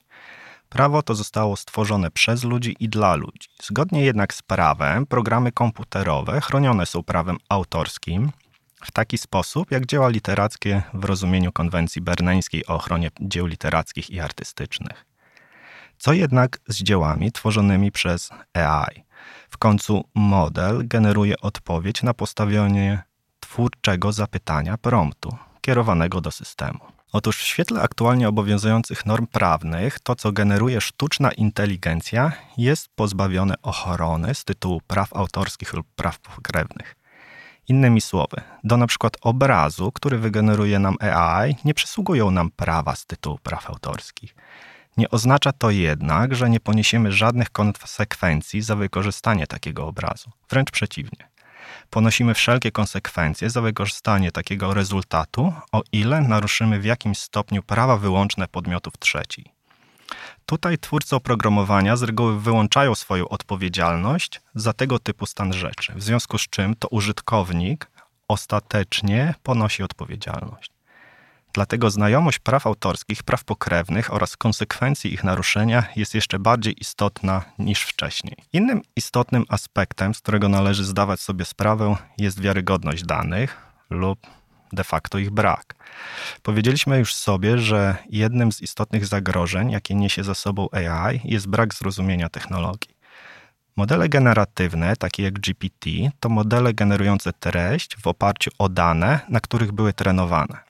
Prawo 0.70 1.02
to 1.02 1.14
zostało 1.14 1.56
stworzone 1.56 2.10
przez 2.10 2.44
ludzi 2.44 2.76
i 2.80 2.88
dla 2.88 3.14
ludzi. 3.14 3.48
Zgodnie 3.62 4.04
jednak 4.04 4.34
z 4.34 4.42
prawem, 4.42 5.06
programy 5.06 5.52
komputerowe 5.52 6.40
chronione 6.40 6.86
są 6.86 7.02
prawem 7.02 7.36
autorskim 7.48 8.30
w 8.84 8.90
taki 8.90 9.18
sposób, 9.18 9.70
jak 9.70 9.86
dzieła 9.86 10.08
literackie 10.08 10.82
w 10.94 11.04
rozumieniu 11.04 11.52
konwencji 11.52 12.02
berneńskiej 12.02 12.66
o 12.66 12.74
ochronie 12.74 13.10
dzieł 13.20 13.46
literackich 13.46 14.10
i 14.10 14.20
artystycznych. 14.20 15.06
Co 15.98 16.12
jednak 16.12 16.58
z 16.68 16.82
dziełami 16.82 17.32
tworzonymi 17.32 17.92
przez 17.92 18.30
AI? 18.54 19.04
W 19.50 19.58
końcu 19.58 20.04
model 20.14 20.88
generuje 20.88 21.40
odpowiedź 21.40 22.02
na 22.02 22.14
postawienie 22.14 23.02
twórczego 23.40 24.12
zapytania 24.12 24.78
promptu 24.78 25.36
kierowanego 25.60 26.20
do 26.20 26.30
systemu. 26.30 26.99
Otóż 27.12 27.38
w 27.38 27.46
świetle 27.46 27.82
aktualnie 27.82 28.28
obowiązujących 28.28 29.06
norm 29.06 29.26
prawnych, 29.26 30.00
to 30.00 30.14
co 30.16 30.32
generuje 30.32 30.80
sztuczna 30.80 31.32
inteligencja 31.32 32.32
jest 32.56 32.88
pozbawione 32.94 33.54
ochrony 33.62 34.34
z 34.34 34.44
tytułu 34.44 34.80
praw 34.86 35.12
autorskich 35.12 35.72
lub 35.72 35.86
praw 35.96 36.18
pokrewnych. 36.18 36.96
Innymi 37.68 38.00
słowy, 38.00 38.40
do 38.64 38.86
przykład 38.86 39.16
obrazu, 39.20 39.92
który 39.92 40.18
wygeneruje 40.18 40.78
nam 40.78 40.96
AI, 41.00 41.56
nie 41.64 41.74
przysługują 41.74 42.30
nam 42.30 42.50
prawa 42.50 42.96
z 42.96 43.06
tytułu 43.06 43.38
praw 43.42 43.70
autorskich. 43.70 44.34
Nie 44.96 45.10
oznacza 45.10 45.52
to 45.52 45.70
jednak, 45.70 46.34
że 46.34 46.50
nie 46.50 46.60
poniesiemy 46.60 47.12
żadnych 47.12 47.50
konsekwencji 47.50 48.62
za 48.62 48.76
wykorzystanie 48.76 49.46
takiego 49.46 49.86
obrazu. 49.86 50.30
Wręcz 50.50 50.70
przeciwnie. 50.70 51.28
Ponosimy 51.90 52.34
wszelkie 52.34 52.72
konsekwencje 52.72 53.50
za 53.50 53.60
wykorzystanie 53.60 54.32
takiego 54.32 54.74
rezultatu, 54.74 55.52
o 55.72 55.82
ile 55.92 56.20
naruszymy 56.20 56.80
w 56.80 56.84
jakimś 56.84 57.18
stopniu 57.18 57.62
prawa 57.62 57.96
wyłączne 57.96 58.48
podmiotów 58.48 58.98
trzecich. 58.98 59.46
Tutaj 60.46 60.78
twórcy 60.78 61.16
oprogramowania 61.16 61.96
z 61.96 62.02
reguły 62.02 62.40
wyłączają 62.40 62.94
swoją 62.94 63.28
odpowiedzialność 63.28 64.40
za 64.54 64.72
tego 64.72 64.98
typu 64.98 65.26
stan 65.26 65.52
rzeczy, 65.52 65.92
w 65.96 66.02
związku 66.02 66.38
z 66.38 66.42
czym 66.42 66.74
to 66.76 66.88
użytkownik 66.88 67.90
ostatecznie 68.28 69.34
ponosi 69.42 69.82
odpowiedzialność. 69.82 70.69
Dlatego 71.52 71.90
znajomość 71.90 72.38
praw 72.38 72.66
autorskich, 72.66 73.22
praw 73.22 73.44
pokrewnych 73.44 74.14
oraz 74.14 74.36
konsekwencji 74.36 75.12
ich 75.14 75.24
naruszenia 75.24 75.84
jest 75.96 76.14
jeszcze 76.14 76.38
bardziej 76.38 76.80
istotna 76.80 77.42
niż 77.58 77.82
wcześniej. 77.82 78.36
Innym 78.52 78.82
istotnym 78.96 79.44
aspektem, 79.48 80.14
z 80.14 80.20
którego 80.20 80.48
należy 80.48 80.84
zdawać 80.84 81.20
sobie 81.20 81.44
sprawę, 81.44 81.96
jest 82.18 82.40
wiarygodność 82.40 83.04
danych 83.04 83.56
lub 83.90 84.18
de 84.72 84.84
facto 84.84 85.18
ich 85.18 85.30
brak. 85.30 85.74
Powiedzieliśmy 86.42 86.98
już 86.98 87.14
sobie, 87.14 87.58
że 87.58 87.96
jednym 88.10 88.52
z 88.52 88.62
istotnych 88.62 89.06
zagrożeń, 89.06 89.70
jakie 89.70 89.94
niesie 89.94 90.24
za 90.24 90.34
sobą 90.34 90.68
AI, 90.72 91.20
jest 91.24 91.48
brak 91.48 91.74
zrozumienia 91.74 92.28
technologii. 92.28 92.94
Modele 93.76 94.08
generatywne, 94.08 94.96
takie 94.96 95.22
jak 95.22 95.40
GPT, 95.40 95.90
to 96.20 96.28
modele 96.28 96.74
generujące 96.74 97.32
treść 97.32 97.96
w 97.96 98.06
oparciu 98.06 98.50
o 98.58 98.68
dane, 98.68 99.20
na 99.28 99.40
których 99.40 99.72
były 99.72 99.92
trenowane. 99.92 100.69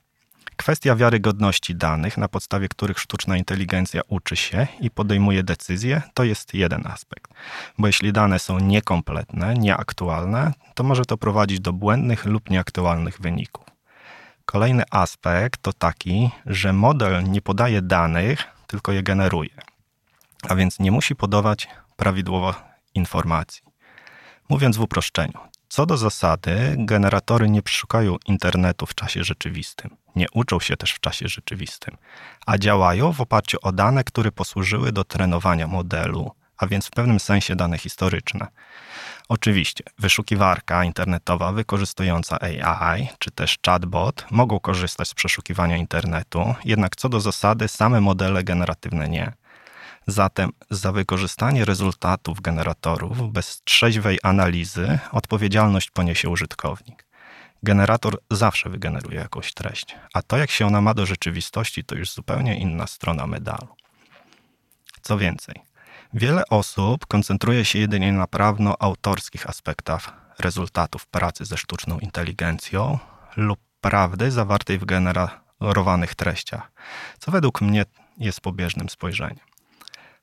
Kwestia 0.57 0.95
wiarygodności 0.95 1.75
danych, 1.75 2.17
na 2.17 2.27
podstawie 2.27 2.67
których 2.67 2.99
sztuczna 2.99 3.37
inteligencja 3.37 4.01
uczy 4.07 4.35
się 4.35 4.67
i 4.79 4.91
podejmuje 4.91 5.43
decyzje, 5.43 6.01
to 6.13 6.23
jest 6.23 6.53
jeden 6.53 6.87
aspekt. 6.87 7.33
Bo 7.77 7.87
jeśli 7.87 8.13
dane 8.13 8.39
są 8.39 8.59
niekompletne, 8.59 9.53
nieaktualne, 9.53 10.53
to 10.75 10.83
może 10.83 11.05
to 11.05 11.17
prowadzić 11.17 11.59
do 11.59 11.73
błędnych 11.73 12.25
lub 12.25 12.49
nieaktualnych 12.49 13.21
wyników. 13.21 13.65
Kolejny 14.45 14.83
aspekt 14.91 15.61
to 15.61 15.73
taki, 15.73 16.29
że 16.45 16.73
model 16.73 17.23
nie 17.23 17.41
podaje 17.41 17.81
danych, 17.81 18.43
tylko 18.67 18.91
je 18.91 19.03
generuje, 19.03 19.55
a 20.49 20.55
więc 20.55 20.79
nie 20.79 20.91
musi 20.91 21.15
podawać 21.15 21.67
prawidłowo 21.95 22.53
informacji. 22.95 23.61
Mówiąc 24.49 24.77
w 24.77 24.81
uproszczeniu, 24.81 25.39
co 25.71 25.85
do 25.85 25.97
zasady, 25.97 26.75
generatory 26.77 27.49
nie 27.49 27.61
przeszukają 27.61 28.15
internetu 28.25 28.85
w 28.85 28.95
czasie 28.95 29.23
rzeczywistym, 29.23 29.97
nie 30.15 30.25
uczą 30.33 30.59
się 30.59 30.77
też 30.77 30.91
w 30.91 30.99
czasie 30.99 31.27
rzeczywistym, 31.27 31.97
a 32.45 32.57
działają 32.57 33.13
w 33.13 33.21
oparciu 33.21 33.57
o 33.61 33.71
dane, 33.71 34.03
które 34.03 34.31
posłużyły 34.31 34.91
do 34.91 35.03
trenowania 35.03 35.67
modelu, 35.67 36.31
a 36.57 36.67
więc 36.67 36.87
w 36.87 36.91
pewnym 36.91 37.19
sensie 37.19 37.55
dane 37.55 37.77
historyczne. 37.77 38.47
Oczywiście, 39.29 39.83
wyszukiwarka 39.99 40.83
internetowa 40.83 41.51
wykorzystująca 41.51 42.39
AI 42.41 43.07
czy 43.19 43.31
też 43.31 43.57
chatbot 43.65 44.25
mogą 44.31 44.59
korzystać 44.59 45.07
z 45.07 45.13
przeszukiwania 45.13 45.77
internetu, 45.77 46.55
jednak 46.65 46.95
co 46.95 47.09
do 47.09 47.19
zasady 47.19 47.67
same 47.67 48.01
modele 48.01 48.43
generatywne 48.43 49.09
nie. 49.09 49.33
Zatem 50.07 50.51
za 50.69 50.91
wykorzystanie 50.91 51.65
rezultatów 51.65 52.41
generatorów 52.41 53.31
bez 53.31 53.61
trzeźwej 53.63 54.19
analizy 54.23 54.99
odpowiedzialność 55.11 55.91
poniesie 55.91 56.29
użytkownik. 56.29 57.05
Generator 57.63 58.17
zawsze 58.31 58.69
wygeneruje 58.69 59.19
jakąś 59.19 59.53
treść, 59.53 59.95
a 60.13 60.21
to 60.21 60.37
jak 60.37 60.51
się 60.51 60.67
ona 60.67 60.81
ma 60.81 60.93
do 60.93 61.05
rzeczywistości, 61.05 61.83
to 61.83 61.95
już 61.95 62.11
zupełnie 62.11 62.59
inna 62.59 62.87
strona 62.87 63.27
medalu. 63.27 63.67
Co 65.01 65.17
więcej, 65.17 65.55
wiele 66.13 66.43
osób 66.49 67.05
koncentruje 67.05 67.65
się 67.65 67.79
jedynie 67.79 68.13
na 68.13 68.27
prawno-autorskich 68.27 69.49
aspektach 69.49 70.13
rezultatów 70.39 71.05
pracy 71.05 71.45
ze 71.45 71.57
sztuczną 71.57 71.99
inteligencją 71.99 72.99
lub 73.37 73.59
prawdy 73.81 74.31
zawartej 74.31 74.79
w 74.79 74.85
generowanych 74.85 76.15
treściach, 76.15 76.71
co 77.19 77.31
według 77.31 77.61
mnie 77.61 77.85
jest 78.17 78.41
pobieżnym 78.41 78.89
spojrzeniem. 78.89 79.50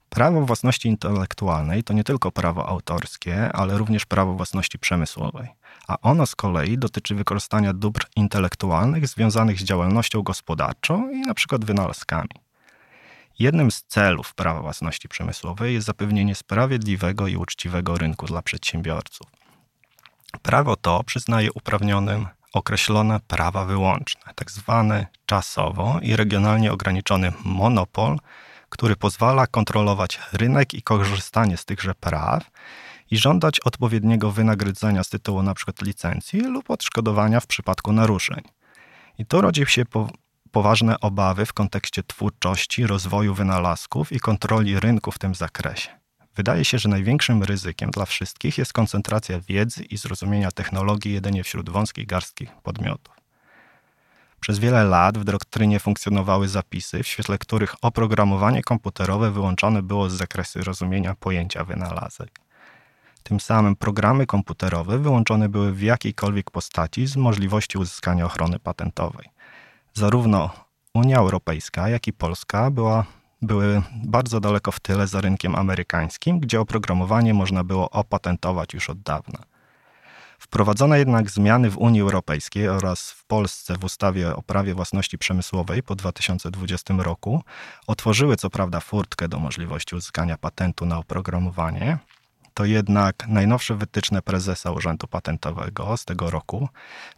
Prawo 0.09 0.47
własności 0.47 0.89
intelektualnej 0.89 1.85
to 1.85 1.93
nie 1.93 2.05
tylko 2.05 2.33
prawo 2.33 2.69
autorskie, 2.69 3.53
ale 3.53 3.79
również 3.79 4.07
prawo 4.07 4.35
własności 4.35 4.79
przemysłowej, 4.79 5.49
a 5.89 6.01
ono 6.03 6.27
z 6.27 6.35
kolei 6.35 6.79
dotyczy 6.79 7.15
wykorzystania 7.15 7.73
dóbr 7.73 8.07
intelektualnych 8.17 9.09
związanych 9.09 9.61
z 9.61 9.65
działalnością 9.65 10.23
gospodarczą 10.23 11.11
i 11.11 11.17
np. 11.17 11.59
wynalazkami. 11.61 12.29
Jednym 13.39 13.71
z 13.71 13.83
celów 13.83 14.35
prawa 14.35 14.63
własności 14.63 15.09
przemysłowej 15.09 15.75
jest 15.75 15.87
zapewnienie 15.87 16.35
sprawiedliwego 16.35 17.27
i 17.27 17.37
uczciwego 17.37 17.99
rynku 17.99 18.27
dla 18.27 18.43
przedsiębiorców. 18.43 19.27
Prawo 20.43 20.77
to 20.77 21.03
przyznaje 21.05 21.53
uprawnionym 21.53 22.27
określone 22.53 23.21
prawa 23.21 23.65
wyłączne, 23.65 24.33
tak 24.35 24.51
zwany 24.51 25.07
czasowo 25.27 25.99
i 26.03 26.17
regionalnie 26.17 26.73
ograniczony 26.73 27.33
monopol 27.45 28.19
który 28.69 28.97
pozwala 28.97 29.47
kontrolować 29.47 30.21
rynek 30.33 30.75
i 30.75 30.83
korzystanie 30.83 31.57
z 31.57 31.65
tychże 31.65 31.95
praw 31.95 32.51
i 33.11 33.19
żądać 33.19 33.61
odpowiedniego 33.61 34.31
wynagrodzenia 34.31 35.05
z 35.05 35.09
tytułu 35.09 35.41
np. 35.41 35.73
licencji 35.83 36.41
lub 36.41 36.71
odszkodowania 36.71 37.41
w 37.41 37.47
przypadku 37.47 37.93
naruszeń. 37.93 38.43
I 39.19 39.27
tu 39.27 39.41
rodzi 39.41 39.67
się 39.67 39.85
po, 39.85 40.09
poważne 40.51 41.01
obawy 41.01 41.47
w 41.47 41.53
kontekście 41.53 42.03
twórczości, 42.03 42.87
rozwoju 42.87 43.35
wynalazków 43.35 44.13
i 44.13 44.21
kontroli 44.21 44.81
rynku 44.81 45.13
w 45.13 45.19
tym 45.19 45.35
zakresie. 45.35 45.89
Wydaje 46.37 46.65
się, 46.65 46.79
że 46.79 46.89
największym 46.89 47.43
ryzykiem 47.43 47.91
dla 47.91 48.07
wszystkich 48.07 48.59
jest 48.59 48.73
koncentracja 48.73 49.41
wiedzy 49.41 49.85
i 49.85 49.97
zrozumienia 49.97 50.51
technologii 50.51 51.13
jedynie 51.13 51.45
wśród 51.45 51.71
wąskiej 51.71 52.07
garstki 52.07 52.47
podmiotów. 52.63 53.18
Przez 54.41 54.59
wiele 54.59 54.85
lat 54.85 55.19
w 55.19 55.25
doktrynie 55.25 55.81
funkcjonowały 55.81 56.49
zapisy, 56.49 57.03
w 57.03 57.07
świetle 57.07 57.39
których 57.39 57.75
oprogramowanie 57.83 58.63
komputerowe 58.63 59.31
wyłączone 59.31 59.83
było 59.83 60.11
z 60.11 60.13
zakresu 60.13 60.65
rozumienia 60.65 61.15
pojęcia 61.15 61.65
wynalazek. 61.65 62.41
Tym 63.23 63.41
samym 63.41 63.77
programy 63.77 64.27
komputerowe 64.27 64.99
wyłączone 64.99 65.49
były 65.49 65.73
w 65.73 65.83
jakiejkolwiek 65.83 66.51
postaci 66.51 67.07
z 67.07 67.17
możliwości 67.17 67.79
uzyskania 67.79 68.27
ochrony 68.27 68.59
patentowej. 68.59 69.29
Zarówno 69.95 70.51
Unia 70.95 71.19
Europejska, 71.19 71.89
jak 71.89 72.07
i 72.07 72.13
Polska 72.13 72.71
była, 72.71 73.05
były 73.43 73.83
bardzo 74.05 74.41
daleko 74.41 74.73
w 74.73 74.81
tyle 74.81 75.07
za 75.07 75.21
rynkiem 75.21 75.55
amerykańskim, 75.55 76.41
gdzie 76.41 76.61
oprogramowanie 76.61 77.35
można 77.35 77.65
było 77.65 77.91
opatentować 77.91 78.75
już 78.75 78.91
od 78.91 79.01
dawna. 79.01 79.39
Wprowadzone 80.49 80.99
jednak 80.99 81.31
zmiany 81.31 81.71
w 81.71 81.79
Unii 81.79 82.01
Europejskiej 82.01 82.69
oraz 82.69 83.11
w 83.11 83.25
Polsce 83.25 83.77
w 83.77 83.85
ustawie 83.85 84.37
o 84.37 84.43
prawie 84.43 84.75
własności 84.75 85.19
przemysłowej 85.19 85.83
po 85.83 85.95
2020 85.95 86.95
roku 86.99 87.43
otworzyły 87.87 88.37
co 88.37 88.51
prawda 88.51 88.81
furtkę 88.81 89.29
do 89.29 89.39
możliwości 89.39 89.97
uzyskania 89.97 90.39
patentu 90.39 90.87
na 90.87 90.99
oprogramowanie, 90.99 91.99
to 92.55 92.65
jednak 92.65 93.29
najnowsze 93.29 93.75
wytyczne 93.75 94.23
prezesa 94.23 94.71
Urzędu 94.71 95.07
Patentowego 95.07 95.97
z 95.97 96.05
tego 96.05 96.31
roku 96.31 96.69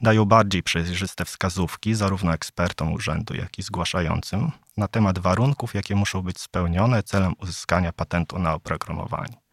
dają 0.00 0.24
bardziej 0.24 0.62
przejrzyste 0.62 1.24
wskazówki 1.24 1.94
zarówno 1.94 2.32
ekspertom 2.32 2.92
urzędu, 2.92 3.34
jak 3.34 3.58
i 3.58 3.62
zgłaszającym 3.62 4.50
na 4.76 4.88
temat 4.88 5.18
warunków, 5.18 5.74
jakie 5.74 5.96
muszą 5.96 6.22
być 6.22 6.40
spełnione 6.40 7.02
celem 7.02 7.32
uzyskania 7.38 7.92
patentu 7.92 8.38
na 8.38 8.54
oprogramowanie. 8.54 9.49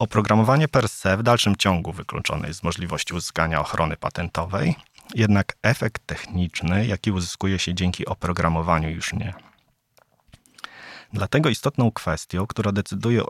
Oprogramowanie 0.00 0.68
per 0.68 0.88
se 0.88 1.16
w 1.16 1.22
dalszym 1.22 1.56
ciągu 1.56 1.92
wykluczone 1.92 2.48
jest 2.48 2.60
z 2.60 2.62
możliwości 2.62 3.14
uzyskania 3.14 3.60
ochrony 3.60 3.96
patentowej, 3.96 4.74
jednak 5.14 5.56
efekt 5.62 6.06
techniczny, 6.06 6.86
jaki 6.86 7.12
uzyskuje 7.12 7.58
się 7.58 7.74
dzięki 7.74 8.06
oprogramowaniu, 8.06 8.90
już 8.90 9.12
nie. 9.12 9.34
Dlatego 11.12 11.48
istotną 11.48 11.92
kwestią, 11.92 12.46
która 12.46 12.72
decyduje 12.72 13.22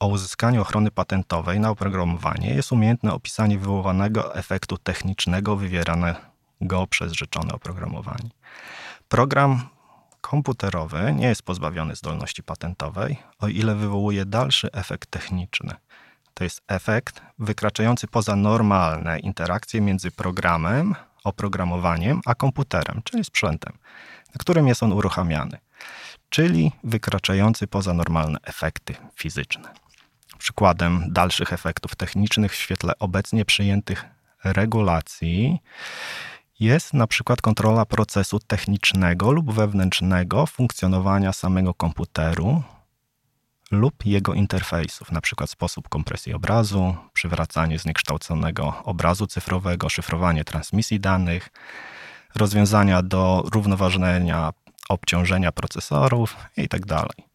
o 0.00 0.06
uzyskaniu 0.06 0.60
ochrony 0.60 0.90
patentowej 0.90 1.60
na 1.60 1.70
oprogramowanie 1.70 2.54
jest 2.54 2.72
umiejętne 2.72 3.12
opisanie 3.12 3.58
wywołanego 3.58 4.34
efektu 4.34 4.78
technicznego 4.78 5.56
wywieranego 5.56 6.86
przez 6.90 7.12
rzeczone 7.12 7.54
oprogramowanie. 7.54 8.30
Program 9.08 9.68
komputerowy 10.20 11.12
nie 11.12 11.26
jest 11.26 11.42
pozbawiony 11.42 11.96
zdolności 11.96 12.42
patentowej, 12.42 13.16
o 13.38 13.48
ile 13.48 13.74
wywołuje 13.74 14.24
dalszy 14.24 14.72
efekt 14.72 15.10
techniczny. 15.10 15.74
To 16.34 16.44
jest 16.44 16.62
efekt 16.68 17.22
wykraczający 17.38 18.06
poza 18.06 18.36
normalne 18.36 19.18
interakcje 19.18 19.80
między 19.80 20.10
programem, 20.10 20.94
oprogramowaniem, 21.24 22.20
a 22.26 22.34
komputerem, 22.34 23.00
czyli 23.04 23.24
sprzętem, 23.24 23.72
na 24.28 24.38
którym 24.38 24.68
jest 24.68 24.82
on 24.82 24.92
uruchamiany, 24.92 25.58
czyli 26.30 26.72
wykraczający 26.84 27.66
poza 27.66 27.94
normalne 27.94 28.38
efekty 28.42 28.94
fizyczne. 29.16 29.68
Przykładem 30.38 31.04
dalszych 31.08 31.52
efektów 31.52 31.96
technicznych 31.96 32.52
w 32.52 32.56
świetle 32.56 32.92
obecnie 32.98 33.44
przyjętych 33.44 34.04
regulacji 34.44 35.58
jest 36.60 36.94
na 36.94 37.06
przykład 37.06 37.42
kontrola 37.42 37.86
procesu 37.86 38.38
technicznego 38.38 39.32
lub 39.32 39.52
wewnętrznego 39.52 40.46
funkcjonowania 40.46 41.32
samego 41.32 41.74
komputeru 41.74 42.62
lub 43.70 44.06
jego 44.06 44.34
interfejsów, 44.34 45.12
przykład 45.20 45.50
sposób 45.50 45.88
kompresji 45.88 46.34
obrazu, 46.34 46.96
przywracanie 47.12 47.78
zniekształconego 47.78 48.82
obrazu 48.84 49.26
cyfrowego, 49.26 49.88
szyfrowanie 49.88 50.44
transmisji 50.44 51.00
danych, 51.00 51.50
rozwiązania 52.34 53.02
do 53.02 53.44
równoważenia 53.52 54.52
obciążenia 54.88 55.52
procesorów 55.52 56.36
itd. 56.56 56.86
Tak 56.86 57.34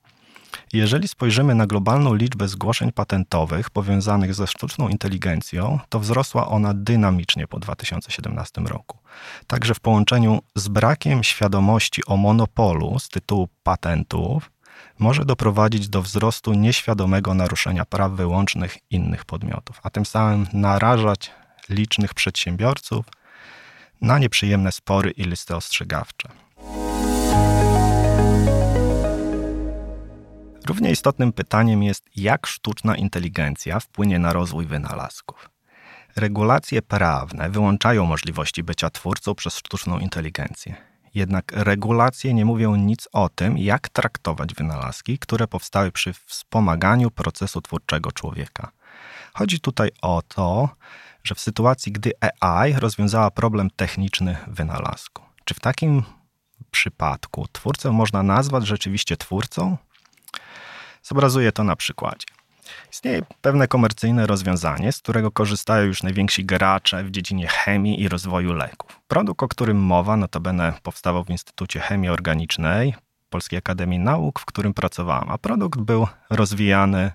jeżeli 0.74 1.08
spojrzymy 1.08 1.56
na 1.56 1.68
globalną 1.68 2.14
liczbę 2.14 2.48
zgłoszeń 2.48 2.92
patentowych 2.92 3.70
powiązanych 3.70 4.34
ze 4.34 4.48
sztuczną 4.48 4.90
inteligencją, 4.90 5.80
to 5.90 6.00
wzrosła 6.00 6.48
ona 6.48 6.74
dynamicznie 6.74 7.48
po 7.48 7.60
2017 7.60 8.62
roku. 8.62 8.98
Także 9.48 9.74
w 9.74 9.80
połączeniu 9.80 10.40
z 10.56 10.68
brakiem 10.68 11.24
świadomości 11.24 12.06
o 12.06 12.18
monopolu 12.18 13.00
z 13.00 13.10
tytułu 13.10 13.50
patentów 13.64 14.52
może 15.00 15.26
doprowadzić 15.26 15.90
do 15.90 16.02
wzrostu 16.02 16.54
nieświadomego 16.54 17.34
naruszenia 17.34 17.86
praw 17.86 18.12
wyłącznych 18.12 18.78
innych 18.90 19.26
podmiotów, 19.26 19.80
a 19.84 19.90
tym 19.90 20.06
samym 20.06 20.48
narażać 20.54 21.32
licznych 21.70 22.14
przedsiębiorców 22.14 23.06
na 24.02 24.20
nieprzyjemne 24.20 24.72
spory 24.72 25.12
i 25.12 25.24
listy 25.24 25.56
ostrzegawcze. 25.56 26.30
Równie 30.68 30.92
istotnym 30.92 31.34
pytaniem 31.34 31.84
jest, 31.84 32.06
jak 32.16 32.48
sztuczna 32.48 32.96
inteligencja 32.96 33.80
wpłynie 33.80 34.20
na 34.20 34.34
rozwój 34.34 34.66
wynalazków. 34.66 35.50
Regulacje 36.16 36.82
prawne 36.82 37.50
wyłączają 37.50 38.06
możliwości 38.06 38.64
bycia 38.64 38.90
twórcą 38.90 39.36
przez 39.36 39.58
sztuczną 39.58 40.00
inteligencję. 40.00 40.89
Jednak 41.16 41.52
regulacje 41.56 42.34
nie 42.34 42.46
mówią 42.46 42.76
nic 42.76 43.08
o 43.12 43.30
tym, 43.30 43.58
jak 43.58 43.90
traktować 43.90 44.54
wynalazki, 44.54 45.20
które 45.20 45.48
powstały 45.48 45.92
przy 45.92 46.14
wspomaganiu 46.14 47.12
procesu 47.12 47.62
twórczego 47.62 48.12
człowieka. 48.12 48.72
Chodzi 49.34 49.60
tutaj 49.60 49.90
o 50.02 50.22
to, 50.28 50.70
że 51.24 51.36
w 51.36 51.40
sytuacji, 51.40 51.92
gdy 51.92 52.12
AI 52.40 52.74
rozwiązała 52.74 53.32
problem 53.32 53.70
techniczny 53.76 54.38
wynalazku, 54.48 55.24
czy 55.46 55.54
w 55.54 55.60
takim 55.60 56.04
przypadku 56.72 57.48
twórcę 57.52 57.92
można 57.92 58.24
nazwać 58.24 58.68
rzeczywiście 58.68 59.18
twórcą? 59.18 59.78
Zobrazuję 61.04 61.52
to 61.52 61.64
na 61.64 61.76
przykładzie. 61.76 62.39
Istnieje 62.92 63.22
pewne 63.42 63.68
komercyjne 63.68 64.28
rozwiązanie, 64.28 64.92
z 64.92 64.98
którego 64.98 65.32
korzystają 65.32 65.86
już 65.86 66.04
najwięksi 66.04 66.46
gracze 66.46 67.04
w 67.04 67.12
dziedzinie 67.12 67.48
chemii 67.48 68.02
i 68.02 68.10
rozwoju 68.10 68.54
leków. 68.54 69.02
Produkt, 69.08 69.44
o 69.44 69.48
którym 69.48 69.78
mowa, 69.78 70.18
notabene 70.18 70.74
powstawał 70.84 71.24
w 71.24 71.30
Instytucie 71.30 71.80
Chemii 71.80 72.10
Organicznej 72.10 72.94
Polskiej 73.30 73.60
Akademii 73.60 74.00
Nauk, 74.00 74.40
w 74.40 74.46
którym 74.46 74.74
pracowałam, 74.74 75.30
a 75.30 75.38
produkt 75.38 75.80
był 75.80 76.08
rozwijany 76.30 77.12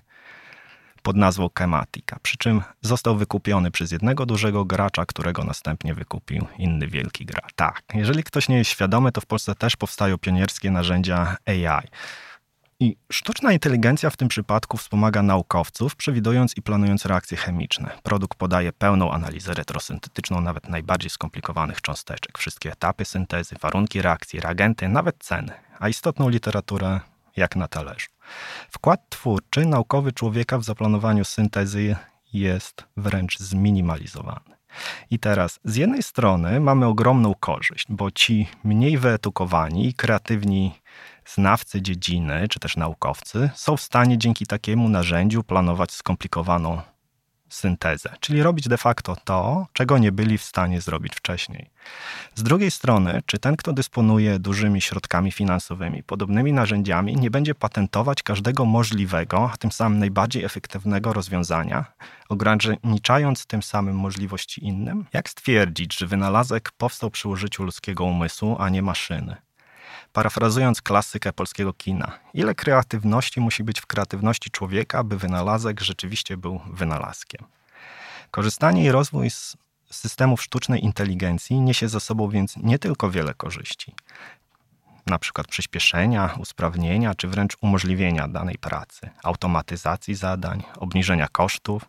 pod 1.03 1.15
nazwą 1.15 1.49
Chematica, 1.57 2.17
przy 2.21 2.37
czym 2.37 2.61
został 2.81 3.15
wykupiony 3.17 3.71
przez 3.71 3.91
jednego 3.91 4.25
dużego 4.25 4.65
gracza, 4.65 5.05
którego 5.05 5.43
następnie 5.43 5.93
wykupił 5.93 6.47
inny 6.57 6.87
wielki 6.87 7.25
gracz. 7.25 7.53
Tak, 7.55 7.81
jeżeli 7.93 8.23
ktoś 8.23 8.49
nie 8.49 8.57
jest 8.57 8.71
świadomy, 8.71 9.11
to 9.11 9.21
w 9.21 9.25
Polsce 9.25 9.55
też 9.55 9.75
powstają 9.75 10.17
pionierskie 10.17 10.71
narzędzia 10.71 11.37
AI. 11.45 11.87
I 12.79 12.97
sztuczna 13.11 13.53
inteligencja 13.53 14.09
w 14.09 14.17
tym 14.17 14.27
przypadku 14.27 14.77
wspomaga 14.77 15.21
naukowców, 15.21 15.95
przewidując 15.95 16.57
i 16.57 16.61
planując 16.61 17.05
reakcje 17.05 17.37
chemiczne. 17.37 17.91
Produkt 18.03 18.37
podaje 18.37 18.73
pełną 18.73 19.11
analizę 19.11 19.53
retrosyntetyczną 19.53 20.41
nawet 20.41 20.69
najbardziej 20.69 21.09
skomplikowanych 21.09 21.81
cząsteczek, 21.81 22.37
wszystkie 22.37 22.71
etapy 22.71 23.05
syntezy, 23.05 23.55
warunki 23.61 24.01
reakcji, 24.01 24.39
reagenty, 24.39 24.87
nawet 24.87 25.15
ceny, 25.19 25.51
a 25.79 25.89
istotną 25.89 26.29
literaturę 26.29 26.99
jak 27.35 27.55
na 27.55 27.67
talerzu. 27.67 28.07
Wkład 28.69 29.09
twórczy 29.09 29.65
naukowy 29.65 30.11
człowieka 30.11 30.57
w 30.57 30.63
zaplanowaniu 30.63 31.25
syntezy 31.25 31.95
jest 32.33 32.83
wręcz 32.97 33.39
zminimalizowany. 33.39 34.55
I 35.09 35.19
teraz, 35.19 35.59
z 35.63 35.75
jednej 35.75 36.03
strony 36.03 36.59
mamy 36.59 36.85
ogromną 36.85 37.33
korzyść, 37.39 37.85
bo 37.89 38.11
ci 38.11 38.47
mniej 38.63 38.97
wyedukowani 38.97 39.87
i 39.87 39.93
kreatywni 39.93 40.71
znawcy 41.25 41.81
dziedziny, 41.81 42.47
czy 42.47 42.59
też 42.59 42.77
naukowcy 42.77 43.49
są 43.55 43.77
w 43.77 43.81
stanie 43.81 44.17
dzięki 44.17 44.45
takiemu 44.45 44.89
narzędziu 44.89 45.43
planować 45.43 45.91
skomplikowaną 45.91 46.81
syntezę, 47.49 48.15
czyli 48.19 48.43
robić 48.43 48.67
de 48.67 48.77
facto 48.77 49.15
to, 49.23 49.67
czego 49.73 49.97
nie 49.97 50.11
byli 50.11 50.37
w 50.37 50.43
stanie 50.43 50.81
zrobić 50.81 51.15
wcześniej. 51.15 51.69
Z 52.35 52.43
drugiej 52.43 52.71
strony, 52.71 53.21
czy 53.25 53.39
ten, 53.39 53.55
kto 53.55 53.73
dysponuje 53.73 54.39
dużymi 54.39 54.81
środkami 54.81 55.31
finansowymi, 55.31 56.03
podobnymi 56.03 56.53
narzędziami, 56.53 57.15
nie 57.15 57.31
będzie 57.31 57.55
patentować 57.55 58.23
każdego 58.23 58.65
możliwego, 58.65 59.49
a 59.53 59.57
tym 59.57 59.71
samym 59.71 59.99
najbardziej 59.99 60.43
efektywnego 60.43 61.13
rozwiązania, 61.13 61.85
ograniczając 62.29 63.45
tym 63.45 63.63
samym 63.63 63.95
możliwości 63.95 64.65
innym? 64.65 65.05
Jak 65.13 65.29
stwierdzić, 65.29 65.97
że 65.97 66.07
wynalazek 66.07 66.71
powstał 66.77 67.11
przy 67.11 67.29
użyciu 67.29 67.63
ludzkiego 67.63 68.03
umysłu, 68.03 68.55
a 68.59 68.69
nie 68.69 68.81
maszyny? 68.81 69.44
Parafrazując 70.15 70.81
klasykę 70.81 71.33
polskiego 71.33 71.73
kina, 71.73 72.19
ile 72.33 72.55
kreatywności 72.55 73.41
musi 73.41 73.63
być 73.63 73.81
w 73.81 73.85
kreatywności 73.85 74.51
człowieka, 74.51 75.03
by 75.03 75.17
wynalazek 75.17 75.81
rzeczywiście 75.81 76.37
był 76.37 76.59
wynalazkiem? 76.73 77.45
Korzystanie 78.31 78.85
i 78.85 78.91
rozwój 78.91 79.29
z 79.29 79.57
systemów 79.91 80.43
sztucznej 80.43 80.83
inteligencji 80.83 81.61
niesie 81.61 81.89
za 81.89 81.99
sobą 81.99 82.29
więc 82.29 82.57
nie 82.57 82.79
tylko 82.79 83.11
wiele 83.11 83.33
korzyści, 83.33 83.93
na 85.05 85.19
przykład 85.19 85.47
przyspieszenia, 85.47 86.35
usprawnienia 86.39 87.15
czy 87.15 87.27
wręcz 87.27 87.57
umożliwienia 87.61 88.27
danej 88.27 88.57
pracy, 88.57 89.09
automatyzacji 89.23 90.15
zadań, 90.15 90.63
obniżenia 90.77 91.27
kosztów, 91.31 91.85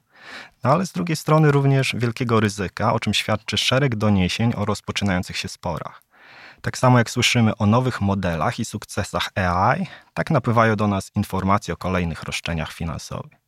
no 0.64 0.70
ale 0.70 0.86
z 0.86 0.92
drugiej 0.92 1.16
strony 1.16 1.50
również 1.50 1.94
wielkiego 1.98 2.40
ryzyka, 2.40 2.92
o 2.92 3.00
czym 3.00 3.14
świadczy 3.14 3.58
szereg 3.58 3.96
doniesień 3.96 4.52
o 4.56 4.64
rozpoczynających 4.64 5.36
się 5.36 5.48
sporach. 5.48 6.05
Tak 6.66 6.78
samo 6.78 6.98
jak 6.98 7.10
słyszymy 7.10 7.56
o 7.56 7.66
nowych 7.66 8.00
modelach 8.00 8.58
i 8.58 8.64
sukcesach 8.64 9.30
AI, 9.34 9.86
tak 10.14 10.30
napływają 10.30 10.76
do 10.76 10.86
nas 10.86 11.10
informacje 11.14 11.74
o 11.74 11.76
kolejnych 11.76 12.22
roszczeniach 12.22 12.72
finansowych. 12.72 13.38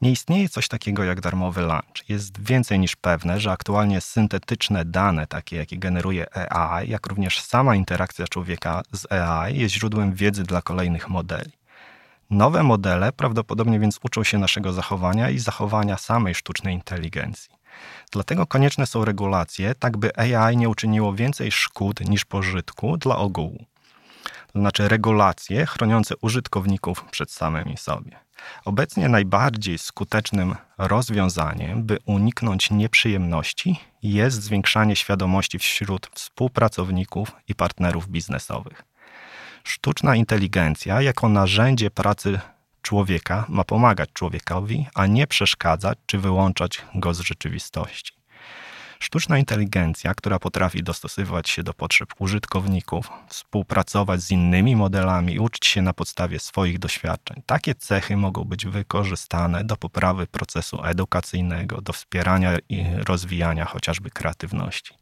Nie 0.00 0.10
istnieje 0.10 0.48
coś 0.48 0.68
takiego 0.68 1.04
jak 1.04 1.20
darmowy 1.20 1.60
lunch. 1.60 2.08
Jest 2.08 2.40
więcej 2.40 2.78
niż 2.78 2.96
pewne, 2.96 3.40
że 3.40 3.52
aktualnie 3.52 4.00
syntetyczne 4.00 4.84
dane, 4.84 5.26
takie 5.26 5.56
jakie 5.56 5.78
generuje 5.78 6.52
AI, 6.52 6.90
jak 6.90 7.06
również 7.06 7.40
sama 7.40 7.74
interakcja 7.74 8.26
człowieka 8.26 8.82
z 8.92 9.12
AI, 9.12 9.58
jest 9.58 9.74
źródłem 9.74 10.14
wiedzy 10.14 10.42
dla 10.42 10.62
kolejnych 10.62 11.08
modeli. 11.08 11.52
Nowe 12.30 12.62
modele 12.62 13.12
prawdopodobnie 13.12 13.80
więc 13.80 13.98
uczą 14.02 14.24
się 14.24 14.38
naszego 14.38 14.72
zachowania 14.72 15.30
i 15.30 15.38
zachowania 15.38 15.96
samej 15.96 16.34
sztucznej 16.34 16.74
inteligencji. 16.74 17.50
Dlatego 18.12 18.46
konieczne 18.46 18.86
są 18.86 19.04
regulacje, 19.04 19.74
tak 19.74 19.96
by 19.96 20.16
AI 20.16 20.56
nie 20.56 20.68
uczyniło 20.68 21.14
więcej 21.14 21.52
szkód 21.52 22.00
niż 22.00 22.24
pożytku 22.24 22.96
dla 22.96 23.16
ogółu. 23.16 23.64
To 24.52 24.58
znaczy 24.60 24.88
regulacje 24.88 25.66
chroniące 25.66 26.14
użytkowników 26.20 27.04
przed 27.10 27.30
samymi 27.30 27.76
sobie. 27.76 28.16
Obecnie 28.64 29.08
najbardziej 29.08 29.78
skutecznym 29.78 30.54
rozwiązaniem, 30.78 31.84
by 31.84 31.98
uniknąć 32.06 32.70
nieprzyjemności, 32.70 33.80
jest 34.02 34.42
zwiększanie 34.42 34.96
świadomości 34.96 35.58
wśród 35.58 36.10
współpracowników 36.14 37.32
i 37.48 37.54
partnerów 37.54 38.08
biznesowych. 38.08 38.82
Sztuczna 39.64 40.16
inteligencja 40.16 41.02
jako 41.02 41.28
narzędzie 41.28 41.90
pracy 41.90 42.40
człowieka 42.86 43.46
ma 43.48 43.64
pomagać 43.64 44.10
człowiekowi, 44.12 44.86
a 44.94 45.06
nie 45.06 45.26
przeszkadzać 45.26 45.98
czy 46.06 46.18
wyłączać 46.18 46.82
go 46.94 47.14
z 47.14 47.20
rzeczywistości. 47.20 48.12
Sztuczna 48.98 49.38
inteligencja, 49.38 50.14
która 50.14 50.38
potrafi 50.38 50.82
dostosowywać 50.82 51.50
się 51.50 51.62
do 51.62 51.74
potrzeb 51.74 52.08
użytkowników, 52.18 53.08
współpracować 53.28 54.20
z 54.20 54.30
innymi 54.30 54.76
modelami 54.76 55.34
i 55.34 55.38
uczyć 55.38 55.66
się 55.66 55.82
na 55.82 55.92
podstawie 55.92 56.38
swoich 56.38 56.78
doświadczeń. 56.78 57.42
Takie 57.46 57.74
cechy 57.74 58.16
mogą 58.16 58.44
być 58.44 58.66
wykorzystane 58.66 59.64
do 59.64 59.76
poprawy 59.76 60.26
procesu 60.26 60.84
edukacyjnego, 60.84 61.80
do 61.80 61.92
wspierania 61.92 62.58
i 62.68 62.84
rozwijania 63.06 63.64
chociażby 63.64 64.10
kreatywności. 64.10 64.94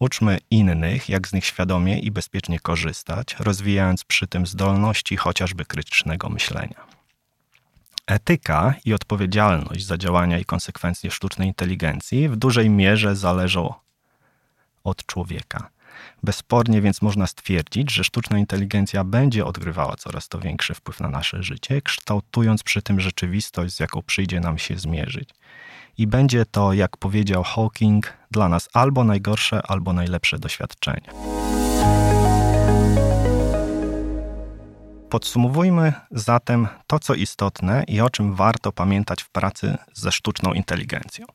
Uczmy 0.00 0.38
innych, 0.50 1.08
jak 1.08 1.28
z 1.28 1.32
nich 1.32 1.44
świadomie 1.44 1.98
i 1.98 2.10
bezpiecznie 2.10 2.60
korzystać, 2.60 3.36
rozwijając 3.38 4.04
przy 4.04 4.26
tym 4.26 4.46
zdolności 4.46 5.16
chociażby 5.16 5.64
krytycznego 5.64 6.28
myślenia. 6.28 6.86
Etyka 8.06 8.74
i 8.84 8.94
odpowiedzialność 8.94 9.86
za 9.86 9.98
działania 9.98 10.38
i 10.38 10.44
konsekwencje 10.44 11.10
sztucznej 11.10 11.48
inteligencji 11.48 12.28
w 12.28 12.36
dużej 12.36 12.70
mierze 12.70 13.16
zależą 13.16 13.74
od 14.84 15.06
człowieka. 15.06 15.70
Bezspornie 16.22 16.80
więc 16.80 17.02
można 17.02 17.26
stwierdzić, 17.26 17.92
że 17.92 18.04
sztuczna 18.04 18.38
inteligencja 18.38 19.04
będzie 19.04 19.44
odgrywała 19.44 19.96
coraz 19.96 20.28
to 20.28 20.38
większy 20.38 20.74
wpływ 20.74 21.00
na 21.00 21.08
nasze 21.08 21.42
życie, 21.42 21.82
kształtując 21.82 22.62
przy 22.62 22.82
tym 22.82 23.00
rzeczywistość, 23.00 23.74
z 23.74 23.80
jaką 23.80 24.02
przyjdzie 24.02 24.40
nam 24.40 24.58
się 24.58 24.78
zmierzyć. 24.78 25.30
I 25.98 26.06
będzie 26.06 26.46
to, 26.46 26.72
jak 26.72 26.96
powiedział 26.96 27.42
Hawking, 27.42 28.12
dla 28.30 28.48
nas 28.48 28.68
albo 28.72 29.04
najgorsze, 29.04 29.62
albo 29.66 29.92
najlepsze 29.92 30.38
doświadczenie. 30.38 31.10
Podsumowujmy 35.10 35.92
zatem 36.10 36.68
to, 36.86 36.98
co 36.98 37.14
istotne 37.14 37.84
i 37.88 38.00
o 38.00 38.10
czym 38.10 38.34
warto 38.34 38.72
pamiętać 38.72 39.22
w 39.22 39.30
pracy 39.30 39.76
ze 39.94 40.12
sztuczną 40.12 40.52
inteligencją. 40.52 41.26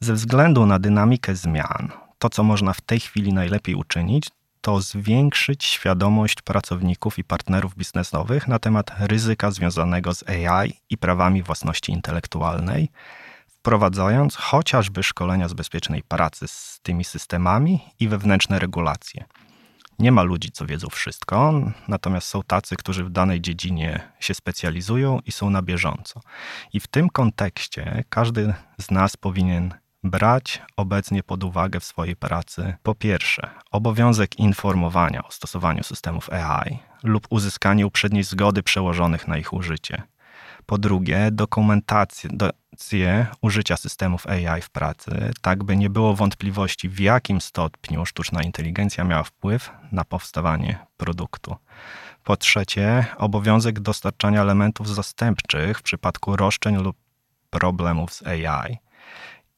Ze 0.00 0.12
względu 0.12 0.66
na 0.66 0.78
dynamikę 0.78 1.34
zmian, 1.34 2.05
to 2.18 2.30
co 2.30 2.42
można 2.42 2.72
w 2.72 2.80
tej 2.80 3.00
chwili 3.00 3.32
najlepiej 3.32 3.74
uczynić, 3.74 4.28
to 4.60 4.80
zwiększyć 4.80 5.64
świadomość 5.64 6.42
pracowników 6.42 7.18
i 7.18 7.24
partnerów 7.24 7.76
biznesowych 7.76 8.48
na 8.48 8.58
temat 8.58 8.90
ryzyka 8.98 9.50
związanego 9.50 10.14
z 10.14 10.28
AI 10.28 10.72
i 10.90 10.98
prawami 10.98 11.42
własności 11.42 11.92
intelektualnej, 11.92 12.90
wprowadzając 13.48 14.36
chociażby 14.36 15.02
szkolenia 15.02 15.48
z 15.48 15.54
bezpiecznej 15.54 16.02
pracy 16.02 16.48
z 16.48 16.80
tymi 16.82 17.04
systemami 17.04 17.80
i 18.00 18.08
wewnętrzne 18.08 18.58
regulacje. 18.58 19.24
Nie 19.98 20.12
ma 20.12 20.22
ludzi, 20.22 20.50
co 20.52 20.66
wiedzą 20.66 20.88
wszystko, 20.88 21.54
natomiast 21.88 22.28
są 22.28 22.42
tacy, 22.42 22.76
którzy 22.76 23.04
w 23.04 23.10
danej 23.10 23.40
dziedzinie 23.40 24.12
się 24.20 24.34
specjalizują 24.34 25.20
i 25.26 25.32
są 25.32 25.50
na 25.50 25.62
bieżąco. 25.62 26.20
I 26.72 26.80
w 26.80 26.86
tym 26.86 27.10
kontekście 27.10 28.04
każdy 28.08 28.54
z 28.80 28.90
nas 28.90 29.16
powinien 29.16 29.74
brać 30.10 30.62
obecnie 30.76 31.22
pod 31.22 31.44
uwagę 31.44 31.80
w 31.80 31.84
swojej 31.84 32.16
pracy 32.16 32.74
po 32.82 32.94
pierwsze 32.94 33.50
obowiązek 33.70 34.38
informowania 34.38 35.24
o 35.24 35.30
stosowaniu 35.30 35.82
systemów 35.82 36.30
AI 36.30 36.78
lub 37.02 37.26
uzyskanie 37.30 37.86
uprzedniej 37.86 38.24
zgody 38.24 38.62
przełożonych 38.62 39.28
na 39.28 39.38
ich 39.38 39.52
użycie. 39.52 40.02
Po 40.66 40.78
drugie, 40.78 41.28
dokumentację, 41.32 42.30
użycia 43.42 43.76
systemów 43.76 44.26
AI 44.26 44.62
w 44.62 44.70
pracy, 44.70 45.32
tak 45.40 45.64
by 45.64 45.76
nie 45.76 45.90
było 45.90 46.14
wątpliwości, 46.14 46.88
w 46.88 47.00
jakim 47.00 47.40
stopniu 47.40 48.06
sztuczna 48.06 48.42
inteligencja 48.42 49.04
miała 49.04 49.22
wpływ 49.22 49.70
na 49.92 50.04
powstawanie 50.04 50.86
produktu. 50.96 51.56
Po 52.24 52.36
trzecie, 52.36 53.06
obowiązek 53.18 53.80
dostarczania 53.80 54.42
elementów 54.42 54.94
zastępczych 54.94 55.78
w 55.78 55.82
przypadku 55.82 56.36
roszczeń 56.36 56.76
lub 56.76 56.96
problemów 57.50 58.12
z 58.12 58.26
AI. 58.26 58.85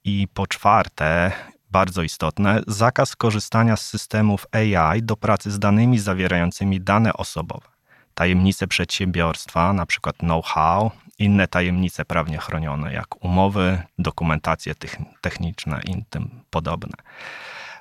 I 0.04 0.28
po 0.34 0.46
czwarte, 0.46 1.32
bardzo 1.70 2.02
istotne, 2.02 2.62
zakaz 2.66 3.16
korzystania 3.16 3.76
z 3.76 3.84
systemów 3.87 4.46
AI 4.52 5.02
do 5.02 5.16
pracy 5.16 5.50
z 5.50 5.58
danymi 5.58 5.98
zawierającymi 5.98 6.80
dane 6.80 7.12
osobowe 7.12 7.78
tajemnice 8.18 8.66
przedsiębiorstwa, 8.66 9.72
przykład 9.87 10.16
know-how, 10.16 10.90
inne 11.18 11.48
tajemnice 11.48 12.04
prawnie 12.04 12.38
chronione, 12.38 12.92
jak 12.92 13.24
umowy, 13.24 13.82
dokumentacje 13.98 14.74
techniczne 15.20 15.80
i 15.87 16.04
tym 16.11 16.40
podobne. 16.50 16.96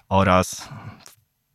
Oraz 0.10 0.69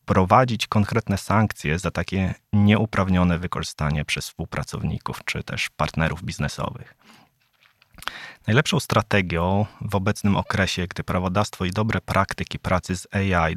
wprowadzić 0.03 0.66
konkretne 0.66 1.18
sankcje 1.18 1.79
za 1.79 1.90
takie 1.90 2.35
nieuprawnione 2.53 3.38
wykorzystanie 3.38 4.05
przez 4.05 4.29
współpracowników 4.29 5.25
czy 5.25 5.42
też 5.42 5.70
partnerów 5.70 6.22
biznesowych. 6.22 6.94
Najlepszą 8.46 8.81
strategią 8.81 9.66
w 9.81 9.94
obecnym 9.94 10.37
okresie, 10.37 10.87
gdy 10.87 11.05
prawodawstwo 11.05 11.64
i 11.64 11.70
dobre 11.70 12.00
praktyki 12.00 12.59
pracy 12.59 12.96
z 12.96 13.07
AI 13.14 13.57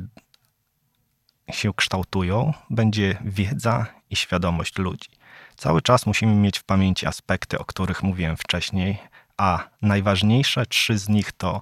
się 1.51 1.73
kształtują, 1.73 2.53
będzie 2.69 3.17
wiedza 3.25 3.85
i 4.09 4.15
świadomość 4.15 4.77
ludzi. 4.77 5.09
Cały 5.57 5.81
czas 5.81 6.05
musimy 6.05 6.35
mieć 6.35 6.59
w 6.59 6.63
pamięci 6.63 7.05
aspekty, 7.05 7.59
o 7.59 7.65
których 7.65 8.03
mówiłem 8.03 8.37
wcześniej, 8.37 8.97
a 9.37 9.69
najważniejsze 9.81 10.65
trzy 10.65 10.97
z 10.97 11.09
nich 11.09 11.31
to 11.31 11.61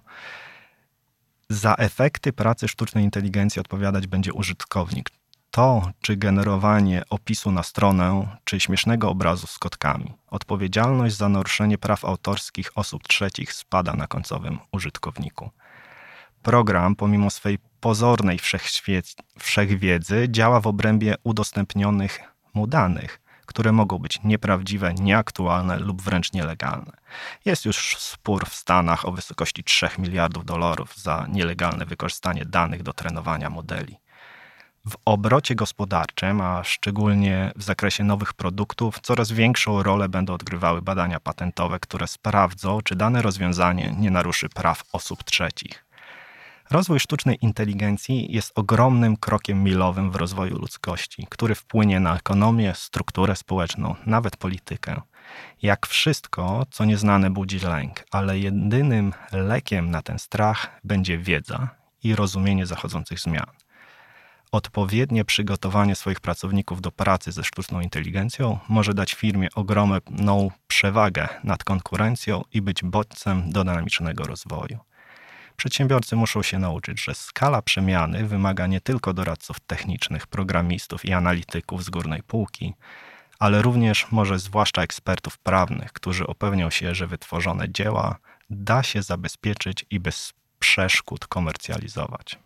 za 1.49 1.75
efekty 1.75 2.33
pracy 2.33 2.67
sztucznej 2.67 3.03
inteligencji 3.03 3.59
odpowiadać 3.59 4.07
będzie 4.07 4.33
użytkownik. 4.33 5.09
To, 5.54 5.92
czy 6.02 6.18
generowanie 6.18 7.04
opisu 7.10 7.52
na 7.52 7.63
stronę, 7.63 8.38
czy 8.44 8.60
śmiesznego 8.60 9.10
obrazu 9.10 9.48
z 9.48 9.60
kotkami. 9.60 10.13
Odpowiedzialność 10.28 11.16
za 11.16 11.30
naruszenie 11.30 11.78
praw 11.78 12.06
autorskich 12.06 12.78
osób 12.78 13.08
trzecich 13.08 13.54
spada 13.54 13.94
na 13.94 14.08
końcowym 14.08 14.60
użytkowniku. 14.72 15.50
Program, 16.42 16.96
pomimo 16.96 17.30
swej 17.30 17.58
pozornej 17.80 18.39
wszechwiedzy, 19.39 20.28
działa 20.30 20.60
w 20.60 20.68
obrębie 20.68 21.16
udostępnionych 21.24 22.20
mu 22.54 22.68
danych 22.68 23.20
które 23.46 23.72
mogą 23.72 24.00
być 24.00 24.20
nieprawdziwe, 24.24 24.94
nieaktualne 24.94 25.80
lub 25.80 26.02
wręcz 26.02 26.34
nielegalne. 26.34 26.92
Jest 27.46 27.66
już 27.66 27.98
spór 27.98 28.46
w 28.50 28.56
Stanach 28.56 29.06
o 29.06 29.12
wysokości 29.12 29.63
3 29.63 29.89
miliardów 29.98 30.46
dolarów 30.46 30.98
za 30.98 31.26
nielegalne 31.30 31.86
wykorzystanie 31.86 32.46
danych 32.46 32.84
do 32.84 32.94
trenowania 32.94 33.50
modeli. 33.50 33.98
W 34.88 34.96
obrocie 35.06 35.56
gospodarczym, 35.56 36.41
a 36.41 36.63
szczególnie 36.63 37.52
w 37.56 37.63
zakresie 37.63 38.04
nowych 38.04 38.34
produktów, 38.34 39.00
coraz 39.02 39.32
większą 39.32 39.84
rolę 39.84 40.10
będą 40.10 40.34
odgrywały 40.34 40.82
badania 40.82 41.19
patentowe, 41.19 41.80
które 41.80 42.08
sprawdzą, 42.08 42.82
czy 42.82 42.96
dane 42.96 43.22
rozwiązanie 43.22 43.96
nie 44.00 44.12
naruszy 44.12 44.50
praw 44.50 44.84
osób 44.91 45.24
trzecich. 45.24 45.86
Rozwój 46.72 47.00
sztucznej 47.00 47.38
inteligencji 47.41 48.34
jest 48.34 48.52
ogromnym 48.56 49.17
krokiem 49.17 49.63
milowym 49.63 50.12
w 50.12 50.15
rozwoju 50.15 50.58
ludzkości, 50.58 51.28
który 51.30 51.56
wpłynie 51.56 52.00
na 52.00 52.15
ekonomię, 52.15 52.74
strukturę 52.76 53.36
społeczną, 53.36 53.96
nawet 54.06 54.38
politykę. 54.38 55.02
Jak 55.62 55.88
wszystko, 55.88 56.65
co 56.72 56.86
nieznane 56.86 57.30
budzi 57.30 57.60
lęk, 57.60 58.06
ale 58.12 58.39
jedynym 58.39 59.13
lekiem 59.32 59.91
na 59.91 60.02
ten 60.02 60.19
strach 60.19 60.80
będzie 60.84 61.17
wiedza 61.17 61.69
i 62.04 62.15
rozumienie 62.15 62.65
zachodzących 62.65 63.19
zmian. 63.19 63.62
Odpowiednie 64.54 65.26
przygotowanie 65.26 65.96
swoich 65.96 66.20
pracowników 66.20 66.82
do 66.82 66.92
pracy 66.92 67.32
ze 67.32 67.44
sztuczną 67.44 67.82
inteligencją 67.82 68.60
może 68.70 68.94
dać 68.94 69.13
firmie 69.13 69.48
ogromną 69.56 70.52
przewagę 70.68 71.28
nad 71.44 71.63
konkurencją 71.63 72.44
i 72.54 72.62
być 72.62 72.84
bodźcem 72.84 73.52
do 73.52 73.63
dynamicznego 73.63 74.24
rozwoju. 74.24 74.80
Przedsiębiorcy 75.58 76.16
muszą 76.16 76.44
się 76.44 76.60
nauczyć, 76.60 77.04
że 77.04 77.16
skala 77.16 77.62
przemiany 77.62 78.28
wymaga 78.28 78.68
nie 78.68 78.82
tylko 78.82 79.13
doradców 79.13 79.60
technicznych, 79.60 80.28
programistów 80.28 81.06
i 81.06 81.13
analityków 81.13 81.84
z 81.84 81.89
górnej 81.89 82.24
półki, 82.24 82.74
ale 83.39 83.62
również 83.62 84.12
może 84.12 84.39
zwłaszcza 84.39 84.82
ekspertów 84.82 85.38
prawnych, 85.38 85.94
którzy 85.94 86.26
upewnią 86.26 86.70
się, 86.70 86.96
że 86.96 87.08
wytworzone 87.08 87.70
dzieła 87.70 88.16
da 88.50 88.84
się 88.84 89.02
zabezpieczyć 89.02 89.86
i 89.89 90.00
bez 90.00 90.34
przeszkód 90.60 91.28
komercjalizować. 91.28 92.39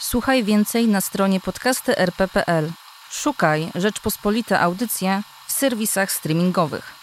Słuchaj 0.00 0.44
więcej 0.44 0.88
na 0.88 1.00
stronie 1.00 1.40
podcasty.rp.pl. 1.40 2.70
Szukaj 3.10 3.70
Rzeczpospolite 3.74 4.60
Audycje 4.60 5.22
w 5.46 5.52
serwisach 5.52 6.12
streamingowych. 6.12 6.99